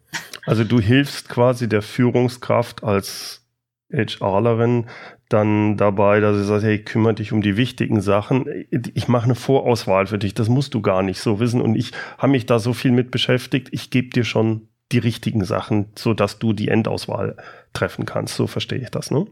Also 0.45 0.63
du 0.63 0.79
hilfst 0.79 1.29
quasi 1.29 1.69
der 1.69 1.81
Führungskraft 1.81 2.83
als 2.83 3.45
HRlerin 3.91 4.89
dann 5.29 5.77
dabei, 5.77 6.19
dass 6.19 6.37
sie 6.37 6.45
sagt, 6.45 6.63
hey, 6.63 6.83
kümmere 6.83 7.15
dich 7.15 7.31
um 7.31 7.41
die 7.41 7.57
wichtigen 7.57 8.01
Sachen. 8.01 8.45
Ich 8.93 9.07
mache 9.07 9.25
eine 9.25 9.35
Vorauswahl 9.35 10.07
für 10.07 10.17
dich, 10.17 10.33
das 10.33 10.49
musst 10.49 10.73
du 10.73 10.81
gar 10.81 11.01
nicht 11.01 11.19
so 11.19 11.39
wissen. 11.39 11.61
Und 11.61 11.75
ich 11.75 11.91
habe 12.17 12.31
mich 12.31 12.45
da 12.45 12.59
so 12.59 12.73
viel 12.73 12.91
mit 12.91 13.11
beschäftigt, 13.11 13.69
ich 13.71 13.89
gebe 13.89 14.09
dir 14.09 14.23
schon 14.23 14.67
die 14.91 14.99
richtigen 14.99 15.43
Sachen, 15.43 15.91
sodass 15.97 16.39
du 16.39 16.53
die 16.53 16.67
Endauswahl 16.67 17.37
treffen 17.73 18.05
kannst. 18.05 18.35
So 18.35 18.47
verstehe 18.47 18.79
ich 18.79 18.89
das, 18.91 19.09
ne? 19.11 19.25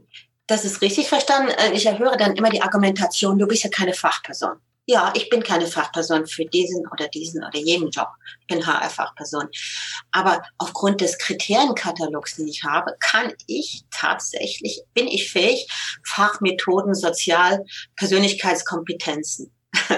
Das 0.48 0.66
ist 0.66 0.82
richtig 0.82 1.08
verstanden. 1.08 1.52
Äh, 1.52 1.74
ich 1.74 1.86
erhöre 1.86 2.18
dann 2.18 2.36
immer 2.36 2.50
die 2.50 2.62
Argumentation, 2.62 3.38
du 3.38 3.48
bist 3.48 3.64
ja 3.64 3.70
keine 3.70 3.94
Fachperson 3.94 4.58
ja, 4.92 5.14
ich 5.16 5.30
bin 5.30 5.44
keine 5.44 5.68
Fachperson 5.68 6.28
für 6.28 6.46
diesen 6.46 6.86
oder 6.88 7.08
diesen 7.08 7.44
oder 7.44 7.58
jenen 7.58 7.90
Job. 7.92 8.10
Ich 8.42 8.48
bin 8.48 8.66
HR-Fachperson. 8.66 9.48
Aber 10.12 10.42
aufgrund 10.58 11.02
des 11.02 11.18
Kriterienkatalogs, 11.18 12.36
den 12.36 12.48
ich 12.48 12.64
habe, 12.64 12.96
kann 13.00 13.34
ich 13.48 13.84
tatsächlich, 13.92 14.82
bin 14.94 15.08
ich 15.08 15.32
fähig, 15.32 15.68
Fachmethoden, 16.04 16.94
Sozial-, 16.94 17.64
Persönlichkeitskompetenzen 17.96 19.52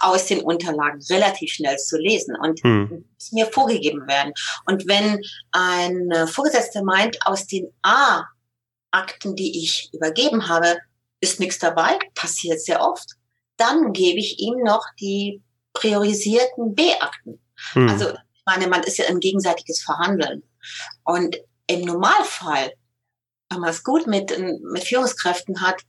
aus 0.00 0.26
den 0.26 0.42
Unterlagen 0.42 1.00
relativ 1.08 1.52
schnell 1.52 1.78
zu 1.78 1.96
lesen 1.96 2.36
und 2.36 2.62
hm. 2.62 3.04
mir 3.30 3.46
vorgegeben 3.46 4.06
werden. 4.06 4.34
Und 4.66 4.86
wenn 4.86 5.20
ein 5.52 6.26
Vorgesetzter 6.26 6.82
meint, 6.82 7.16
aus 7.26 7.46
den 7.46 7.72
A-Akten, 8.92 9.34
die 9.34 9.62
ich 9.62 9.90
übergeben 9.92 10.48
habe, 10.48 10.78
ist 11.20 11.40
nichts 11.40 11.58
dabei, 11.58 11.98
passiert 12.14 12.60
sehr 12.60 12.80
oft 12.80 13.16
dann 13.62 13.92
gebe 13.92 14.18
ich 14.18 14.40
ihm 14.40 14.62
noch 14.64 14.84
die 15.00 15.42
priorisierten 15.72 16.74
B-Akten. 16.74 17.40
Hm. 17.72 17.88
Also 17.88 18.10
ich 18.10 18.42
meine, 18.44 18.66
man 18.66 18.82
ist 18.82 18.98
ja 18.98 19.06
ein 19.06 19.20
gegenseitiges 19.20 19.82
Verhandeln. 19.82 20.42
Und 21.04 21.36
im 21.68 21.82
Normalfall, 21.82 22.72
wenn 23.50 23.60
man 23.60 23.70
es 23.70 23.84
gut 23.84 24.06
mit, 24.06 24.36
mit 24.38 24.84
Führungskräften 24.84 25.60
hat 25.60 25.80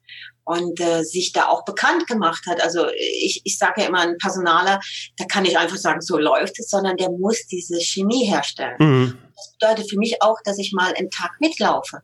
und 0.43 0.79
äh, 0.79 1.03
sich 1.03 1.31
da 1.31 1.47
auch 1.47 1.65
bekannt 1.65 2.05
gemacht 2.07 2.45
hat, 2.47 2.61
also 2.61 2.87
ich, 2.89 3.41
ich 3.43 3.57
sage 3.57 3.81
ja 3.81 3.87
immer, 3.87 4.01
ein 4.01 4.17
Personaler, 4.17 4.79
der 5.17 5.27
kann 5.27 5.43
nicht 5.43 5.57
einfach 5.57 5.77
sagen, 5.77 6.01
so 6.01 6.17
läuft 6.17 6.59
es, 6.59 6.69
sondern 6.69 6.97
der 6.97 7.09
muss 7.09 7.47
diese 7.47 7.79
Chemie 7.79 8.25
herstellen. 8.25 8.75
Mhm. 8.77 9.17
Das 9.35 9.53
bedeutet 9.57 9.89
für 9.89 9.97
mich 9.97 10.21
auch, 10.21 10.37
dass 10.43 10.59
ich 10.59 10.73
mal 10.73 10.93
einen 10.93 11.09
Tag 11.09 11.31
mitlaufe. 11.39 12.01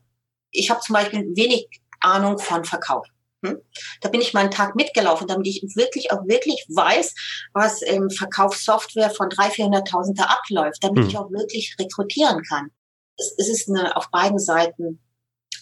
Ich 0.50 0.70
habe 0.70 0.80
zum 0.80 0.94
Beispiel 0.94 1.20
wenig 1.34 1.68
Ahnung 2.00 2.38
von 2.38 2.64
Verkauf. 2.64 3.06
Hm? 3.44 3.58
Da 4.00 4.08
bin 4.08 4.20
ich 4.20 4.34
mal 4.34 4.40
einen 4.40 4.50
Tag 4.50 4.76
mitgelaufen, 4.76 5.26
damit 5.26 5.46
ich 5.46 5.62
wirklich 5.74 6.12
auch 6.12 6.26
wirklich 6.26 6.66
weiß, 6.68 7.14
was 7.54 7.82
im 7.82 8.10
Verkaufssoftware 8.10 9.10
von 9.10 9.28
300.000, 9.28 9.88
400.000 9.88 10.16
da 10.16 10.24
abläuft, 10.24 10.84
damit 10.84 11.04
hm. 11.04 11.08
ich 11.08 11.18
auch 11.18 11.30
wirklich 11.30 11.76
rekrutieren 11.78 12.42
kann. 12.42 12.70
Es, 13.16 13.34
es 13.38 13.48
ist 13.48 13.68
eine, 13.70 13.96
auf 13.96 14.10
beiden 14.10 14.38
Seiten 14.38 15.00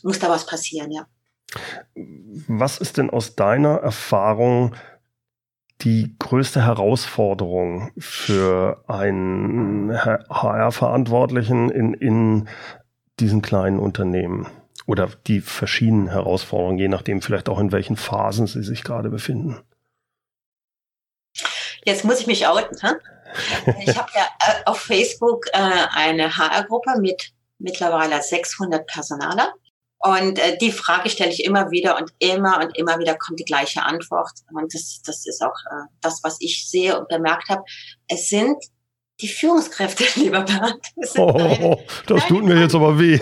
muss 0.03 0.19
da 0.19 0.29
was 0.29 0.47
passieren, 0.47 0.91
ja. 0.91 1.07
Was 2.47 2.79
ist 2.79 2.99
denn 2.99 3.11
aus 3.11 3.37
deiner 3.37 3.77
Erfahrung 3.77 4.75
die 5.81 6.17
größte 6.19 6.65
Herausforderung 6.65 7.93
für 7.97 8.85
einen 8.89 9.93
HR-Verantwortlichen 9.93 11.71
in, 11.71 11.95
in 11.95 12.49
diesen 13.21 13.43
kleinen 13.43 13.79
Unternehmen? 13.79 14.47
Oder 14.89 15.11
die 15.27 15.43
verschiedenen 15.43 16.09
Herausforderungen, 16.09 16.79
je 16.79 16.89
nachdem 16.89 17.21
vielleicht 17.21 17.51
auch 17.51 17.59
in 17.59 17.73
welchen 17.73 17.97
Phasen 17.97 18.47
sie 18.47 18.63
sich 18.63 18.83
gerade 18.83 19.11
befinden. 19.11 19.61
Jetzt 21.85 22.07
muss 22.07 22.21
ich 22.21 22.27
mich 22.27 22.47
outen. 22.47 22.81
Hm? 22.81 22.97
Ich 23.83 23.99
habe 23.99 24.11
ja 24.15 24.27
äh, 24.41 24.65
auf 24.65 24.81
Facebook 24.81 25.47
äh, 25.53 25.59
eine 25.93 26.39
HR-Gruppe 26.39 26.99
mit 27.01 27.33
mittlerweile 27.59 28.23
600 28.23 28.87
Personaler. 28.87 29.53
Und 29.99 30.39
äh, 30.39 30.57
die 30.57 30.73
Frage 30.73 31.11
stelle 31.11 31.33
ich 31.33 31.45
immer 31.45 31.71
wieder 31.71 31.99
und 31.99 32.11
immer 32.19 32.59
und 32.59 32.75
immer 32.79 32.99
wieder 32.99 33.15
kommt 33.15 33.41
die 33.41 33.45
gleiche 33.45 33.83
Antwort. 33.83 34.31
Und 34.55 34.73
das, 34.73 35.03
das 35.05 35.27
ist 35.27 35.43
auch 35.43 35.57
äh, 35.71 35.85
das, 36.01 36.21
was 36.23 36.39
ich 36.41 36.67
sehe 36.67 36.99
und 36.99 37.09
bemerkt 37.09 37.51
habe. 37.51 37.63
Es 38.09 38.31
sind 38.31 38.57
die 39.21 39.29
Führungskräfte, 39.29 40.05
lieber 40.19 40.43
Bernd. 40.43 40.81
Oh, 41.17 41.79
das 42.07 42.27
tut 42.27 42.45
mir 42.45 42.59
jetzt 42.61 42.75
aber 42.75 42.99
weh. 42.99 43.21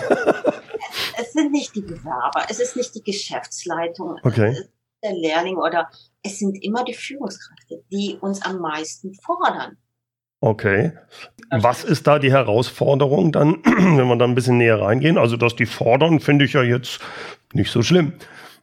Es 1.16 1.32
sind 1.32 1.52
nicht 1.52 1.74
die 1.74 1.82
Bewerber, 1.82 2.46
es 2.48 2.60
ist 2.60 2.76
nicht 2.76 2.94
die 2.94 3.02
Geschäftsleitung, 3.02 4.18
okay. 4.22 4.56
der 5.02 5.12
Lehrling 5.12 5.56
oder 5.56 5.90
es 6.22 6.38
sind 6.38 6.62
immer 6.62 6.84
die 6.84 6.94
Führungskräfte, 6.94 7.82
die 7.90 8.18
uns 8.20 8.42
am 8.42 8.58
meisten 8.58 9.14
fordern. 9.14 9.76
Okay. 10.40 10.92
Was 11.50 11.82
ist 11.82 12.06
da 12.06 12.18
die 12.18 12.30
Herausforderung 12.30 13.32
dann, 13.32 13.54
wenn 13.64 14.06
wir 14.06 14.16
da 14.16 14.26
ein 14.26 14.34
bisschen 14.34 14.58
näher 14.58 14.80
reingehen? 14.80 15.18
Also, 15.18 15.36
dass 15.36 15.56
die 15.56 15.66
fordern, 15.66 16.20
finde 16.20 16.44
ich 16.44 16.52
ja 16.52 16.62
jetzt 16.62 17.00
nicht 17.52 17.70
so 17.70 17.82
schlimm. 17.82 18.12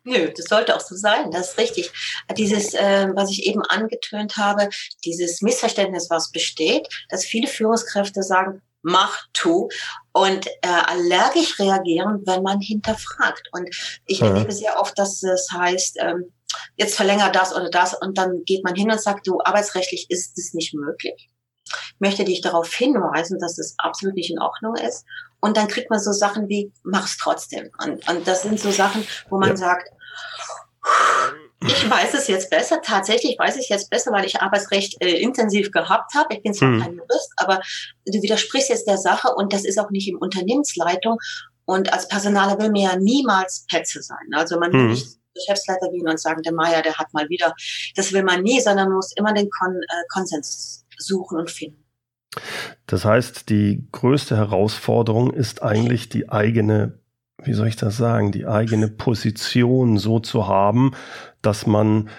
Nö, 0.05 0.29
das 0.35 0.45
sollte 0.45 0.75
auch 0.75 0.81
so 0.81 0.95
sein, 0.95 1.31
das 1.31 1.51
ist 1.51 1.57
richtig. 1.57 1.91
Dieses, 2.37 2.73
äh, 2.73 3.07
was 3.15 3.31
ich 3.31 3.47
eben 3.47 3.61
angetönt 3.61 4.35
habe, 4.35 4.69
dieses 5.05 5.41
Missverständnis, 5.41 6.09
was 6.09 6.31
besteht, 6.31 6.89
dass 7.09 7.23
viele 7.25 7.47
Führungskräfte 7.47 8.21
sagen, 8.21 8.61
mach, 8.83 9.17
tu 9.33 9.69
und 10.11 10.47
äh, 10.61 10.67
allergisch 10.67 11.59
reagieren, 11.59 12.21
wenn 12.25 12.43
man 12.43 12.59
hinterfragt. 12.59 13.49
Und 13.51 13.69
ich 14.05 14.19
ja. 14.19 14.27
erlebe 14.27 14.51
sehr 14.51 14.79
oft, 14.79 14.97
dass 14.99 15.23
es 15.23 15.49
heißt, 15.51 15.97
ähm, 16.01 16.31
jetzt 16.75 16.95
verlänger 16.95 17.31
das 17.31 17.55
oder 17.55 17.69
das 17.69 17.93
und 17.93 18.17
dann 18.17 18.43
geht 18.45 18.63
man 18.63 18.75
hin 18.75 18.91
und 18.91 19.01
sagt, 19.01 19.27
du, 19.27 19.39
arbeitsrechtlich 19.43 20.09
ist 20.09 20.37
es 20.37 20.53
nicht 20.53 20.73
möglich. 20.73 21.29
Ich 21.65 21.99
möchte 21.99 22.25
dich 22.25 22.41
darauf 22.41 22.71
hinweisen, 22.73 23.39
dass 23.39 23.57
es 23.57 23.75
absolut 23.77 24.15
nicht 24.15 24.29
in 24.29 24.39
Ordnung 24.39 24.75
ist. 24.75 25.05
Und 25.39 25.57
dann 25.57 25.67
kriegt 25.67 25.89
man 25.89 25.99
so 25.99 26.11
Sachen 26.11 26.47
wie, 26.49 26.71
mach's 26.83 27.17
trotzdem. 27.17 27.69
Und, 27.83 28.07
und 28.07 28.27
das 28.27 28.43
sind 28.43 28.59
so 28.59 28.71
Sachen, 28.71 29.05
wo 29.29 29.39
man 29.39 29.49
ja. 29.49 29.57
sagt, 29.57 29.89
ich 31.67 31.89
weiß 31.89 32.13
es 32.13 32.27
jetzt 32.27 32.49
besser. 32.49 32.81
Tatsächlich 32.81 33.37
weiß 33.37 33.57
ich 33.57 33.69
jetzt 33.69 33.89
besser, 33.89 34.11
weil 34.11 34.25
ich 34.25 34.41
Arbeitsrecht 34.41 35.01
äh, 35.01 35.19
intensiv 35.21 35.71
gehabt 35.71 36.13
habe. 36.15 36.35
Ich 36.35 36.43
bin 36.43 36.53
zwar 36.53 36.69
mhm. 36.69 36.81
kein 36.81 36.95
Jurist, 36.95 37.33
aber 37.37 37.61
du 38.05 38.21
widersprichst 38.21 38.69
jetzt 38.69 38.87
der 38.87 38.97
Sache 38.97 39.29
und 39.35 39.53
das 39.53 39.65
ist 39.65 39.79
auch 39.79 39.89
nicht 39.91 40.07
im 40.07 40.17
Unternehmensleitung. 40.17 41.17
Und 41.65 41.93
als 41.93 42.07
Personaler 42.07 42.59
will 42.59 42.71
mir 42.71 42.91
ja 42.91 42.95
niemals 42.97 43.65
Petze 43.69 44.01
sein. 44.01 44.33
Also 44.33 44.59
man 44.59 44.73
will 44.73 44.81
mhm. 44.81 44.89
nicht 44.91 45.17
Geschäftsleiter 45.33 45.89
gehen 45.89 46.07
und 46.07 46.19
sagen, 46.19 46.41
der 46.43 46.53
Meier, 46.53 46.81
der 46.81 46.95
hat 46.95 47.13
mal 47.13 47.27
wieder. 47.29 47.53
Das 47.95 48.13
will 48.13 48.23
man 48.23 48.43
nie, 48.43 48.59
sondern 48.59 48.89
man 48.89 48.97
muss 48.97 49.13
immer 49.15 49.33
den 49.33 49.49
Kon 49.49 49.75
äh, 49.75 50.03
Konsens 50.09 50.85
suchen 50.97 51.39
und 51.39 51.49
finden. 51.49 51.83
Das 52.87 53.05
heißt, 53.05 53.49
die 53.49 53.87
größte 53.91 54.35
Herausforderung 54.35 55.31
ist 55.31 55.61
eigentlich 55.61 56.09
die 56.09 56.29
eigene 56.29 56.99
wie 57.45 57.53
soll 57.53 57.67
ich 57.67 57.75
das 57.75 57.97
sagen, 57.97 58.31
die 58.31 58.47
eigene 58.47 58.87
Position 58.87 59.97
so 59.97 60.19
zu 60.19 60.47
haben, 60.47 60.91
dass 61.41 61.67
man 61.67 62.09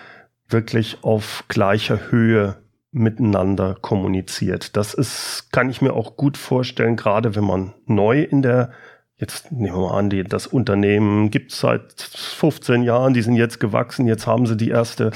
wirklich 0.48 0.98
auf 1.02 1.44
gleicher 1.48 2.10
Höhe 2.10 2.56
miteinander 2.94 3.76
kommuniziert. 3.80 4.76
Das 4.76 4.94
ist, 4.94 5.48
kann 5.50 5.68
ich 5.68 5.82
mir 5.82 5.94
auch 5.94 6.16
gut 6.16 6.36
vorstellen, 6.36 6.96
gerade 6.96 7.34
wenn 7.34 7.44
man 7.44 7.74
neu 7.86 8.22
in 8.22 8.40
der, 8.40 8.70
jetzt 9.16 9.50
nehmen 9.50 9.74
wir 9.74 9.88
mal 9.88 9.98
an, 9.98 10.10
die, 10.10 10.22
das 10.22 10.46
Unternehmen 10.46 11.30
gibt 11.30 11.52
es 11.52 11.60
seit 11.60 12.00
15 12.00 12.84
Jahren, 12.84 13.12
die 13.12 13.22
sind 13.22 13.34
jetzt 13.34 13.58
gewachsen, 13.58 14.06
jetzt 14.06 14.28
haben 14.28 14.46
sie 14.46 14.56
die 14.56 14.70
erste 14.70 15.10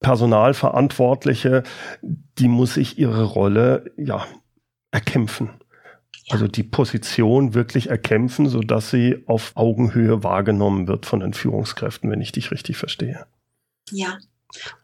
Personalverantwortliche, 0.00 1.62
die 2.00 2.48
muss 2.48 2.74
sich 2.74 2.98
ihre 2.98 3.24
Rolle 3.24 3.92
ja 3.98 4.24
erkämpfen. 4.90 5.50
Also 6.30 6.48
die 6.48 6.62
Position 6.62 7.54
wirklich 7.54 7.88
erkämpfen, 7.88 8.48
sodass 8.48 8.90
sie 8.90 9.22
auf 9.26 9.52
Augenhöhe 9.54 10.22
wahrgenommen 10.22 10.86
wird 10.88 11.06
von 11.06 11.20
den 11.20 11.34
Führungskräften, 11.34 12.10
wenn 12.10 12.20
ich 12.20 12.32
dich 12.32 12.50
richtig 12.50 12.76
verstehe. 12.76 13.26
Ja, 13.90 14.18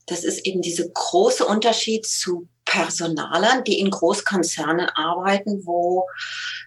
das 0.06 0.24
ist 0.24 0.46
eben 0.46 0.62
dieser 0.62 0.88
große 0.88 1.44
Unterschied 1.44 2.06
zu 2.06 2.48
Personalern, 2.64 3.62
die 3.64 3.78
in 3.78 3.90
Großkonzernen 3.90 4.88
arbeiten, 4.90 5.62
wo 5.64 6.04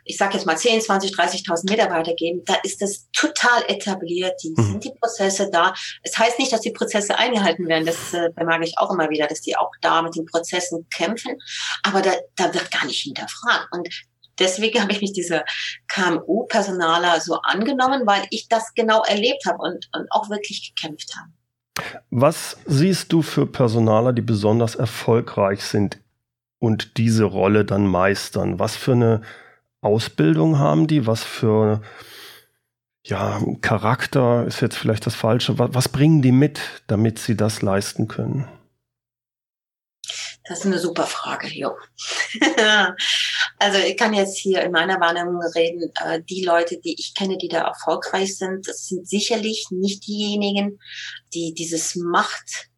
ich 0.05 0.17
sage 0.17 0.35
jetzt 0.35 0.45
mal 0.45 0.57
10, 0.57 0.81
20, 0.81 1.11
30.000 1.11 1.69
Mitarbeiter 1.69 2.15
geben, 2.15 2.41
da 2.45 2.55
ist 2.63 2.81
das 2.81 3.07
total 3.11 3.63
etabliert, 3.67 4.33
die 4.41 4.53
mhm. 4.55 4.63
sind 4.63 4.83
die 4.85 4.93
Prozesse 4.99 5.49
da. 5.51 5.73
Es 6.01 6.17
heißt 6.17 6.39
nicht, 6.39 6.51
dass 6.51 6.61
die 6.61 6.71
Prozesse 6.71 7.17
eingehalten 7.17 7.67
werden, 7.67 7.85
das 7.85 8.13
äh, 8.13 8.29
bemerke 8.35 8.65
ich 8.65 8.77
auch 8.77 8.91
immer 8.91 9.09
wieder, 9.09 9.27
dass 9.27 9.41
die 9.41 9.55
auch 9.55 9.71
da 9.81 10.01
mit 10.01 10.15
den 10.15 10.25
Prozessen 10.25 10.87
kämpfen, 10.89 11.37
aber 11.83 12.01
da, 12.01 12.11
da 12.37 12.53
wird 12.53 12.71
gar 12.71 12.85
nicht 12.85 13.01
hinterfragt. 13.01 13.67
Und 13.71 13.87
deswegen 14.39 14.81
habe 14.81 14.91
ich 14.91 15.01
mich 15.01 15.13
dieser 15.13 15.43
KMU-Personaler 15.87 17.21
so 17.21 17.35
angenommen, 17.41 18.03
weil 18.05 18.23
ich 18.29 18.47
das 18.47 18.73
genau 18.73 19.03
erlebt 19.03 19.45
habe 19.45 19.59
und, 19.59 19.89
und 19.95 20.07
auch 20.11 20.29
wirklich 20.29 20.73
gekämpft 20.73 21.15
habe. 21.17 21.31
Was 22.09 22.57
siehst 22.65 23.11
du 23.13 23.21
für 23.21 23.45
Personaler, 23.45 24.13
die 24.13 24.21
besonders 24.21 24.75
erfolgreich 24.75 25.63
sind 25.63 25.99
und 26.59 26.97
diese 26.97 27.23
Rolle 27.23 27.65
dann 27.65 27.87
meistern? 27.87 28.59
Was 28.59 28.75
für 28.75 28.93
eine 28.93 29.21
Ausbildung 29.81 30.59
haben 30.59 30.87
die? 30.87 31.07
Was 31.07 31.23
für 31.23 31.81
ja, 33.03 33.41
Charakter 33.61 34.45
ist 34.45 34.61
jetzt 34.61 34.77
vielleicht 34.77 35.05
das 35.05 35.15
Falsche. 35.15 35.57
Was, 35.57 35.73
was 35.73 35.89
bringen 35.89 36.21
die 36.21 36.31
mit, 36.31 36.59
damit 36.87 37.19
sie 37.19 37.37
das 37.37 37.61
leisten 37.61 38.07
können? 38.07 38.47
Das 40.49 40.61
ist 40.61 40.65
eine 40.65 40.79
super 40.79 41.05
Frage, 41.05 41.47
Jo. 41.47 41.77
also 43.59 43.77
ich 43.77 43.95
kann 43.95 44.15
jetzt 44.15 44.35
hier 44.35 44.63
in 44.63 44.71
meiner 44.71 44.99
Wahrnehmung 44.99 45.39
reden, 45.53 45.91
äh, 46.03 46.23
die 46.27 46.43
Leute, 46.43 46.79
die 46.79 46.95
ich 46.97 47.13
kenne, 47.13 47.37
die 47.37 47.49
da 47.49 47.67
erfolgreich 47.67 48.35
sind, 48.35 48.67
das 48.67 48.87
sind 48.87 49.07
sicherlich 49.07 49.67
nicht 49.69 50.07
diejenigen, 50.07 50.79
die 51.35 51.53
dieses 51.53 51.95
Macht 51.95 52.69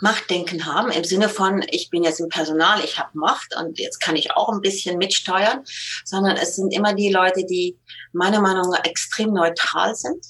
Machtdenken 0.00 0.64
haben 0.66 0.90
im 0.90 1.04
Sinne 1.04 1.28
von, 1.28 1.62
ich 1.70 1.90
bin 1.90 2.02
jetzt 2.02 2.20
im 2.20 2.28
Personal, 2.28 2.82
ich 2.82 2.98
habe 2.98 3.16
Macht 3.16 3.54
und 3.54 3.78
jetzt 3.78 4.00
kann 4.00 4.16
ich 4.16 4.32
auch 4.32 4.48
ein 4.48 4.62
bisschen 4.62 4.96
mitsteuern, 4.96 5.62
sondern 6.04 6.36
es 6.38 6.56
sind 6.56 6.74
immer 6.74 6.94
die 6.94 7.12
Leute, 7.12 7.44
die 7.44 7.78
meiner 8.12 8.40
Meinung 8.40 8.70
nach 8.70 8.84
extrem 8.84 9.32
neutral 9.32 9.94
sind. 9.94 10.24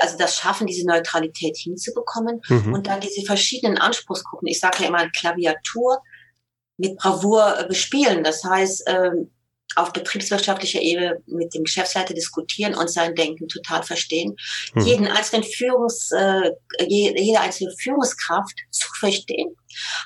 Also 0.00 0.18
das 0.18 0.36
schaffen, 0.36 0.66
diese 0.66 0.86
Neutralität 0.86 1.56
hinzubekommen 1.56 2.40
mhm. 2.48 2.74
und 2.74 2.86
dann 2.86 3.00
diese 3.00 3.24
verschiedenen 3.24 3.78
Anspruchsgruppen. 3.78 4.48
Ich 4.48 4.60
sage 4.60 4.82
ja 4.82 4.88
immer 4.88 5.08
Klaviatur 5.10 6.02
mit 6.76 6.96
Bravour 6.96 7.64
bespielen. 7.68 8.24
Das 8.24 8.42
heißt, 8.42 8.84
ähm, 8.86 9.30
auf 9.76 9.92
betriebswirtschaftlicher 9.92 10.80
Ebene 10.80 11.22
mit 11.26 11.54
dem 11.54 11.64
Geschäftsleiter 11.64 12.14
diskutieren 12.14 12.74
und 12.74 12.90
sein 12.90 13.14
Denken 13.14 13.48
total 13.48 13.82
verstehen. 13.82 14.36
Hm. 14.72 14.84
Jeden 14.84 15.06
einzelnen 15.08 15.44
Führungs, 15.44 16.10
äh, 16.12 16.50
jede 16.86 17.40
einzelne 17.40 17.74
Führungskraft 17.78 18.54
zu 18.70 18.88
verstehen, 18.98 19.54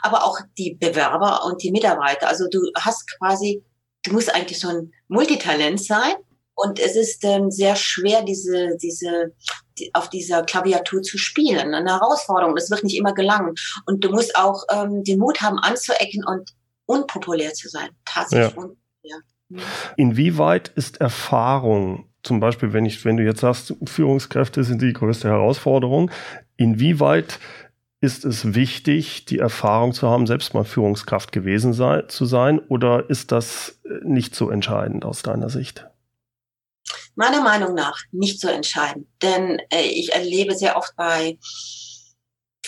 aber 0.03 0.25
auch 0.25 0.39
die 0.57 0.75
Bewerber 0.75 1.45
und 1.45 1.63
die 1.63 1.71
Mitarbeiter. 1.71 2.29
Also 2.29 2.47
du 2.51 2.61
hast 2.77 3.07
quasi, 3.19 3.63
du 4.05 4.13
musst 4.13 4.35
eigentlich 4.35 4.61
so 4.61 4.69
ein 4.69 4.93
Multitalent 5.09 5.83
sein. 5.83 6.15
Und 6.61 6.81
es 6.81 6.97
ist 6.97 7.23
ähm, 7.23 7.53
sehr 7.53 7.77
schwer, 7.77 8.23
diese, 8.23 8.77
diese, 8.83 9.33
die, 9.37 9.68
auf 9.93 10.11
dieser 10.11 10.43
Klaviatur 10.43 11.03
zu 11.03 11.19
spielen. 11.19 11.75
Eine 11.75 11.91
Herausforderung. 11.91 12.55
Das 12.55 12.71
wird 12.71 12.85
nicht 12.85 12.97
immer 12.97 13.15
gelangen. 13.15 13.55
Und 13.87 14.05
du 14.05 14.11
musst 14.11 14.37
auch 14.37 14.65
ähm, 14.71 15.05
den 15.05 15.19
Mut 15.19 15.41
haben, 15.41 15.59
anzuecken 15.59 16.25
und 16.25 16.51
unpopulär 16.87 17.53
zu 17.55 17.69
sein. 17.69 17.91
Tatsächlich 18.05 18.55
ja. 18.55 18.63
unpopulär. 18.63 19.23
Inwieweit 19.97 20.69
ist 20.69 21.01
Erfahrung, 21.01 22.07
zum 22.23 22.41
Beispiel, 22.41 22.73
wenn 22.73 22.85
ich, 22.85 23.05
wenn 23.05 23.17
du 23.17 23.25
jetzt 23.25 23.41
sagst, 23.41 23.75
Führungskräfte 23.85 24.63
sind 24.65 24.83
die 24.83 24.93
größte 24.93 25.29
Herausforderung, 25.29 26.11
inwieweit 26.57 27.39
ist 28.01 28.25
es 28.25 28.55
wichtig, 28.55 29.25
die 29.25 29.39
Erfahrung 29.39 29.93
zu 29.93 30.09
haben, 30.09 30.27
selbst 30.27 30.55
mal 30.55 30.65
Führungskraft 30.65 31.33
gewesen 31.33 31.73
sei, 31.73 32.03
zu 32.03 32.27
sein, 32.27 32.61
oder 32.69 33.11
ist 33.11 33.33
das 33.33 33.81
äh, 33.85 34.05
nicht 34.05 34.35
so 34.35 34.51
entscheidend 34.51 35.05
aus 35.05 35.23
deiner 35.23 35.49
Sicht? 35.49 35.87
Meiner 37.19 37.41
Meinung 37.41 37.75
nach 37.75 37.99
nicht 38.13 38.41
so 38.41 38.47
entscheidend, 38.47 39.09
denn 39.23 39.59
äh, 39.73 39.83
ich 39.83 40.13
erlebe 40.13 40.55
sehr 40.55 40.77
oft 40.77 40.95
bei 40.95 41.37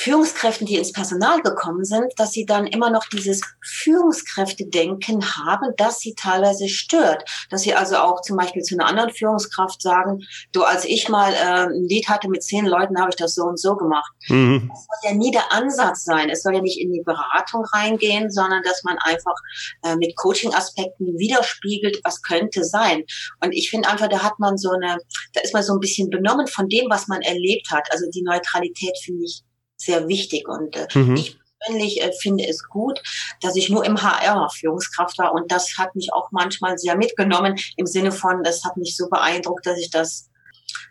Führungskräften, 0.00 0.66
die 0.66 0.76
ins 0.76 0.92
Personal 0.92 1.42
gekommen 1.42 1.84
sind, 1.84 2.06
dass 2.16 2.32
sie 2.32 2.46
dann 2.46 2.66
immer 2.66 2.88
noch 2.88 3.04
dieses 3.12 3.42
Führungskräftedenken 3.62 5.22
haben, 5.36 5.74
das 5.76 5.98
sie 5.98 6.14
teilweise 6.14 6.68
stört. 6.68 7.22
Dass 7.50 7.62
sie 7.62 7.74
also 7.74 7.96
auch 7.96 8.22
zum 8.22 8.38
Beispiel 8.38 8.62
zu 8.62 8.76
einer 8.76 8.86
anderen 8.86 9.10
Führungskraft 9.10 9.82
sagen, 9.82 10.20
du, 10.52 10.62
als 10.62 10.86
ich 10.86 11.10
mal 11.10 11.34
äh, 11.34 11.66
ein 11.66 11.86
Lied 11.86 12.08
hatte 12.08 12.30
mit 12.30 12.42
zehn 12.42 12.64
Leuten, 12.64 12.98
habe 12.98 13.10
ich 13.10 13.16
das 13.16 13.34
so 13.34 13.42
und 13.42 13.60
so 13.60 13.76
gemacht. 13.76 14.10
Mhm. 14.28 14.70
Das 14.70 14.86
soll 14.86 15.10
ja 15.10 15.16
nie 15.18 15.32
der 15.32 15.52
Ansatz 15.52 16.04
sein. 16.04 16.30
Es 16.30 16.44
soll 16.44 16.54
ja 16.54 16.62
nicht 16.62 16.80
in 16.80 16.92
die 16.94 17.02
Beratung 17.02 17.66
reingehen, 17.66 18.30
sondern 18.30 18.62
dass 18.62 18.82
man 18.84 18.96
einfach 19.04 19.34
äh, 19.82 19.96
mit 19.96 20.16
Coaching-Aspekten 20.16 21.18
widerspiegelt, 21.18 22.00
was 22.04 22.22
könnte 22.22 22.64
sein. 22.64 23.04
Und 23.44 23.52
ich 23.52 23.68
finde 23.68 23.90
einfach, 23.90 24.08
da 24.08 24.22
hat 24.22 24.38
man 24.38 24.56
so 24.56 24.70
eine, 24.70 24.96
da 25.34 25.42
ist 25.42 25.52
man 25.52 25.62
so 25.62 25.74
ein 25.74 25.80
bisschen 25.80 26.08
benommen 26.08 26.46
von 26.46 26.70
dem, 26.70 26.88
was 26.88 27.06
man 27.06 27.20
erlebt 27.20 27.70
hat. 27.70 27.86
Also 27.92 28.06
die 28.10 28.22
Neutralität 28.22 28.96
finde 29.04 29.24
ich 29.26 29.42
sehr 29.80 30.08
wichtig. 30.08 30.48
Und 30.48 30.76
äh, 30.76 30.86
mhm. 30.94 31.16
ich 31.16 31.38
persönlich 31.60 32.02
äh, 32.02 32.12
finde 32.20 32.46
es 32.48 32.68
gut, 32.68 33.00
dass 33.40 33.56
ich 33.56 33.70
nur 33.70 33.84
im 33.84 34.02
HR 34.02 34.48
Führungskraft 34.50 35.18
war. 35.18 35.34
Und 35.34 35.50
das 35.50 35.76
hat 35.78 35.94
mich 35.94 36.12
auch 36.12 36.30
manchmal 36.32 36.78
sehr 36.78 36.96
mitgenommen 36.96 37.56
im 37.76 37.86
Sinne 37.86 38.12
von, 38.12 38.42
das 38.42 38.64
hat 38.64 38.76
mich 38.76 38.96
so 38.96 39.08
beeindruckt, 39.08 39.66
dass 39.66 39.78
ich 39.78 39.90
das 39.90 40.30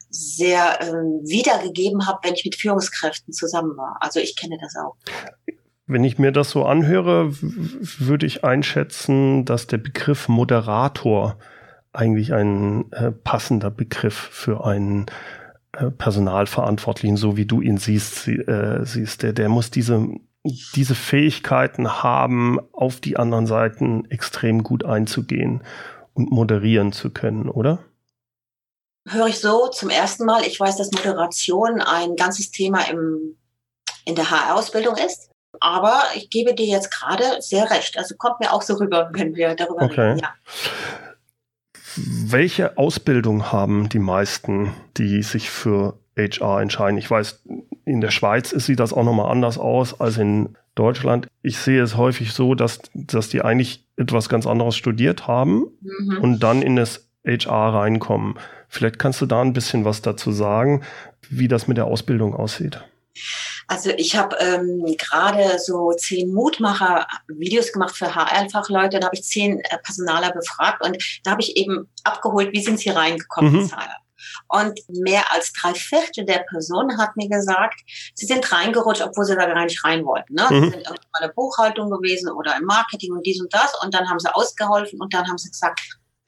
sehr 0.09 0.81
äh, 0.81 0.93
wiedergegeben 0.93 2.07
habe, 2.07 2.19
wenn 2.23 2.33
ich 2.33 2.45
mit 2.45 2.55
Führungskräften 2.55 3.33
zusammen 3.33 3.77
war. 3.77 3.97
Also 4.01 4.19
ich 4.19 4.35
kenne 4.35 4.57
das 4.59 4.75
auch. 4.75 4.95
Wenn 5.85 6.03
ich 6.03 6.19
mir 6.19 6.31
das 6.31 6.51
so 6.51 6.65
anhöre, 6.65 7.31
würde 7.31 8.25
ich 8.25 8.43
einschätzen, 8.43 9.45
dass 9.45 9.67
der 9.67 9.77
Begriff 9.77 10.27
Moderator 10.27 11.37
eigentlich 11.93 12.33
ein 12.33 12.91
äh, 12.91 13.11
passender 13.11 13.71
Begriff 13.71 14.15
für 14.15 14.65
einen 14.65 15.07
Personalverantwortlichen, 15.71 17.17
so 17.17 17.37
wie 17.37 17.45
du 17.45 17.61
ihn 17.61 17.77
siehst, 17.77 18.23
sie, 18.23 18.35
äh, 18.35 18.85
siehst, 18.85 19.23
der, 19.23 19.33
der 19.33 19.49
muss 19.49 19.69
diese, 19.69 20.07
diese 20.75 20.95
Fähigkeiten 20.95 22.01
haben, 22.03 22.59
auf 22.73 22.99
die 22.99 23.17
anderen 23.17 23.45
Seiten 23.45 24.05
extrem 24.09 24.63
gut 24.63 24.83
einzugehen 24.83 25.63
und 26.13 26.31
moderieren 26.31 26.91
zu 26.91 27.11
können, 27.11 27.49
oder? 27.49 27.79
Höre 29.07 29.27
ich 29.27 29.39
so 29.39 29.67
zum 29.67 29.89
ersten 29.89 30.25
Mal. 30.25 30.43
Ich 30.43 30.59
weiß, 30.59 30.77
dass 30.77 30.91
Moderation 30.91 31.81
ein 31.81 32.15
ganzes 32.15 32.51
Thema 32.51 32.81
im, 32.89 33.37
in 34.05 34.15
der 34.15 34.29
HR-Ausbildung 34.29 34.95
ist. 34.97 35.29
Aber 35.59 36.03
ich 36.15 36.29
gebe 36.29 36.53
dir 36.53 36.67
jetzt 36.67 36.91
gerade 36.91 37.41
sehr 37.41 37.69
recht. 37.71 37.97
Also 37.97 38.15
kommt 38.17 38.39
mir 38.39 38.53
auch 38.53 38.61
so 38.61 38.75
rüber, 38.75 39.09
wenn 39.13 39.35
wir 39.35 39.55
darüber 39.55 39.83
okay. 39.83 40.01
reden. 40.01 40.19
Ja. 40.19 40.33
Welche 42.05 42.77
Ausbildung 42.77 43.51
haben 43.51 43.89
die 43.89 43.99
meisten, 43.99 44.71
die 44.97 45.23
sich 45.23 45.49
für 45.49 45.97
HR 46.17 46.61
entscheiden? 46.61 46.97
Ich 46.97 47.09
weiß, 47.09 47.43
in 47.85 48.01
der 48.01 48.11
Schweiz 48.11 48.51
sieht 48.51 48.79
das 48.79 48.93
auch 48.93 49.03
nochmal 49.03 49.31
anders 49.31 49.57
aus 49.57 49.99
als 49.99 50.17
in 50.17 50.55
Deutschland. 50.75 51.27
Ich 51.41 51.57
sehe 51.57 51.81
es 51.81 51.97
häufig 51.97 52.31
so, 52.31 52.55
dass, 52.55 52.79
dass 52.93 53.29
die 53.29 53.41
eigentlich 53.41 53.85
etwas 53.97 54.29
ganz 54.29 54.47
anderes 54.47 54.77
studiert 54.77 55.27
haben 55.27 55.65
mhm. 55.81 56.17
und 56.21 56.39
dann 56.39 56.61
in 56.61 56.75
das 56.75 57.07
HR 57.25 57.73
reinkommen. 57.73 58.35
Vielleicht 58.67 58.99
kannst 58.99 59.19
du 59.21 59.25
da 59.25 59.41
ein 59.41 59.53
bisschen 59.53 59.83
was 59.83 60.01
dazu 60.01 60.31
sagen, 60.31 60.83
wie 61.29 61.47
das 61.47 61.67
mit 61.67 61.77
der 61.77 61.85
Ausbildung 61.85 62.33
aussieht. 62.33 62.81
Also 63.69 63.91
ich 63.91 64.17
habe 64.17 64.35
ähm, 64.39 64.83
gerade 64.97 65.59
so 65.59 65.93
zehn 65.93 66.33
Mutmacher-Videos 66.33 67.71
gemacht 67.71 67.95
für 67.95 68.15
HR-Fachleute. 68.15 68.99
Da 68.99 69.05
habe 69.05 69.15
ich 69.15 69.23
zehn 69.23 69.59
äh, 69.59 69.77
Personaler 69.83 70.31
befragt 70.31 70.83
und 70.83 70.97
da 71.23 71.31
habe 71.31 71.41
ich 71.41 71.55
eben 71.55 71.87
abgeholt, 72.03 72.51
wie 72.51 72.63
sind 72.63 72.79
sie 72.79 72.89
reingekommen, 72.89 73.53
mhm. 73.53 73.71
Und 74.49 74.79
mehr 74.89 75.31
als 75.31 75.53
drei 75.53 75.73
Viertel 75.73 76.25
der 76.25 76.43
Personen 76.49 76.97
hat 76.97 77.15
mir 77.15 77.29
gesagt, 77.29 77.79
sie 78.15 78.25
sind 78.25 78.51
reingerutscht, 78.51 79.01
obwohl 79.01 79.25
sie 79.25 79.35
da 79.35 79.45
gar 79.45 79.63
nicht 79.63 79.83
rein 79.85 80.03
wollten. 80.03 80.33
Ne? 80.33 80.45
Mhm. 80.49 80.55
Sie 80.55 80.69
sind 80.71 80.87
irgendwann 80.87 81.21
in 81.21 81.27
der 81.27 81.33
Buchhaltung 81.33 81.89
gewesen 81.89 82.31
oder 82.31 82.57
im 82.57 82.65
Marketing 82.65 83.13
und 83.13 83.25
dies 83.25 83.39
und 83.39 83.53
das. 83.53 83.71
Und 83.83 83.93
dann 83.93 84.09
haben 84.09 84.19
sie 84.19 84.33
ausgeholfen 84.33 84.99
und 84.99 85.13
dann 85.13 85.27
haben 85.27 85.37
sie 85.37 85.49
gesagt, 85.49 85.79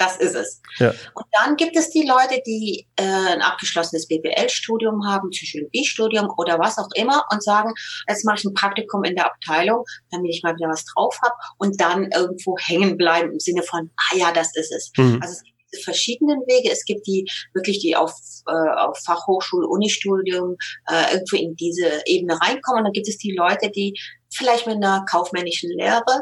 das 0.02 0.18
ist 0.18 0.36
es. 0.36 0.62
Ja. 0.80 0.90
Und 1.14 1.26
dann 1.32 1.56
gibt 1.56 1.76
es 1.78 1.92
die 1.92 2.08
Leute, 2.08 2.42
die 2.46 2.88
äh, 2.96 3.04
ein 3.04 3.42
abgeschlossenes 3.42 4.08
BWL-Studium 4.08 5.06
haben, 5.06 5.30
Psychologiestudium 5.30 6.30
oder 6.38 6.58
was 6.60 6.78
auch 6.80 6.90
immer 6.96 7.24
und 7.32 7.44
sagen, 7.44 7.72
jetzt 8.08 8.26
mache 8.26 8.38
ich 8.40 8.46
ein 8.46 8.54
Praktikum 8.54 9.04
in 9.04 9.16
der 9.16 9.28
Abteilung, 9.28 9.84
damit 10.10 10.32
ich 10.32 10.42
mal 10.44 10.56
wieder 10.56 10.70
was 10.70 10.86
drauf 10.86 11.18
habe 11.24 11.36
und 11.60 11.80
dann 11.80 12.10
irgendwo 12.12 12.56
hängen 12.58 12.98
bleiben 12.98 13.32
im 13.34 13.40
Sinne 13.40 13.62
von, 13.64 13.92
ah 13.96 14.16
ja, 14.16 14.32
das 14.32 14.56
ist 14.56 14.72
es. 14.72 14.92
Mhm. 14.98 15.20
Also 15.22 15.36
es 15.36 15.44
gibt 15.44 15.58
diese 15.72 15.84
verschiedenen 15.84 16.40
Wege. 16.42 16.72
Es 16.72 16.84
gibt 16.86 17.06
die 17.06 17.30
wirklich, 17.54 17.80
die 17.80 17.96
auf, 17.96 18.14
äh, 18.48 18.52
auf 18.52 18.98
Fachhochschul, 19.06 19.66
Unistudium 19.66 20.56
äh, 20.90 21.14
irgendwo 21.14 21.38
in 21.38 21.56
diese 21.56 22.02
Ebene 22.06 22.40
reinkommen. 22.42 22.80
Und 22.80 22.86
dann 22.86 22.94
gibt 22.94 23.08
es 23.08 23.18
die 23.18 23.36
Leute, 23.36 23.70
die 23.70 23.94
vielleicht 24.34 24.66
mit 24.66 24.78
einer 24.78 25.06
kaufmännischen 25.10 25.70
Lehre 25.78 26.22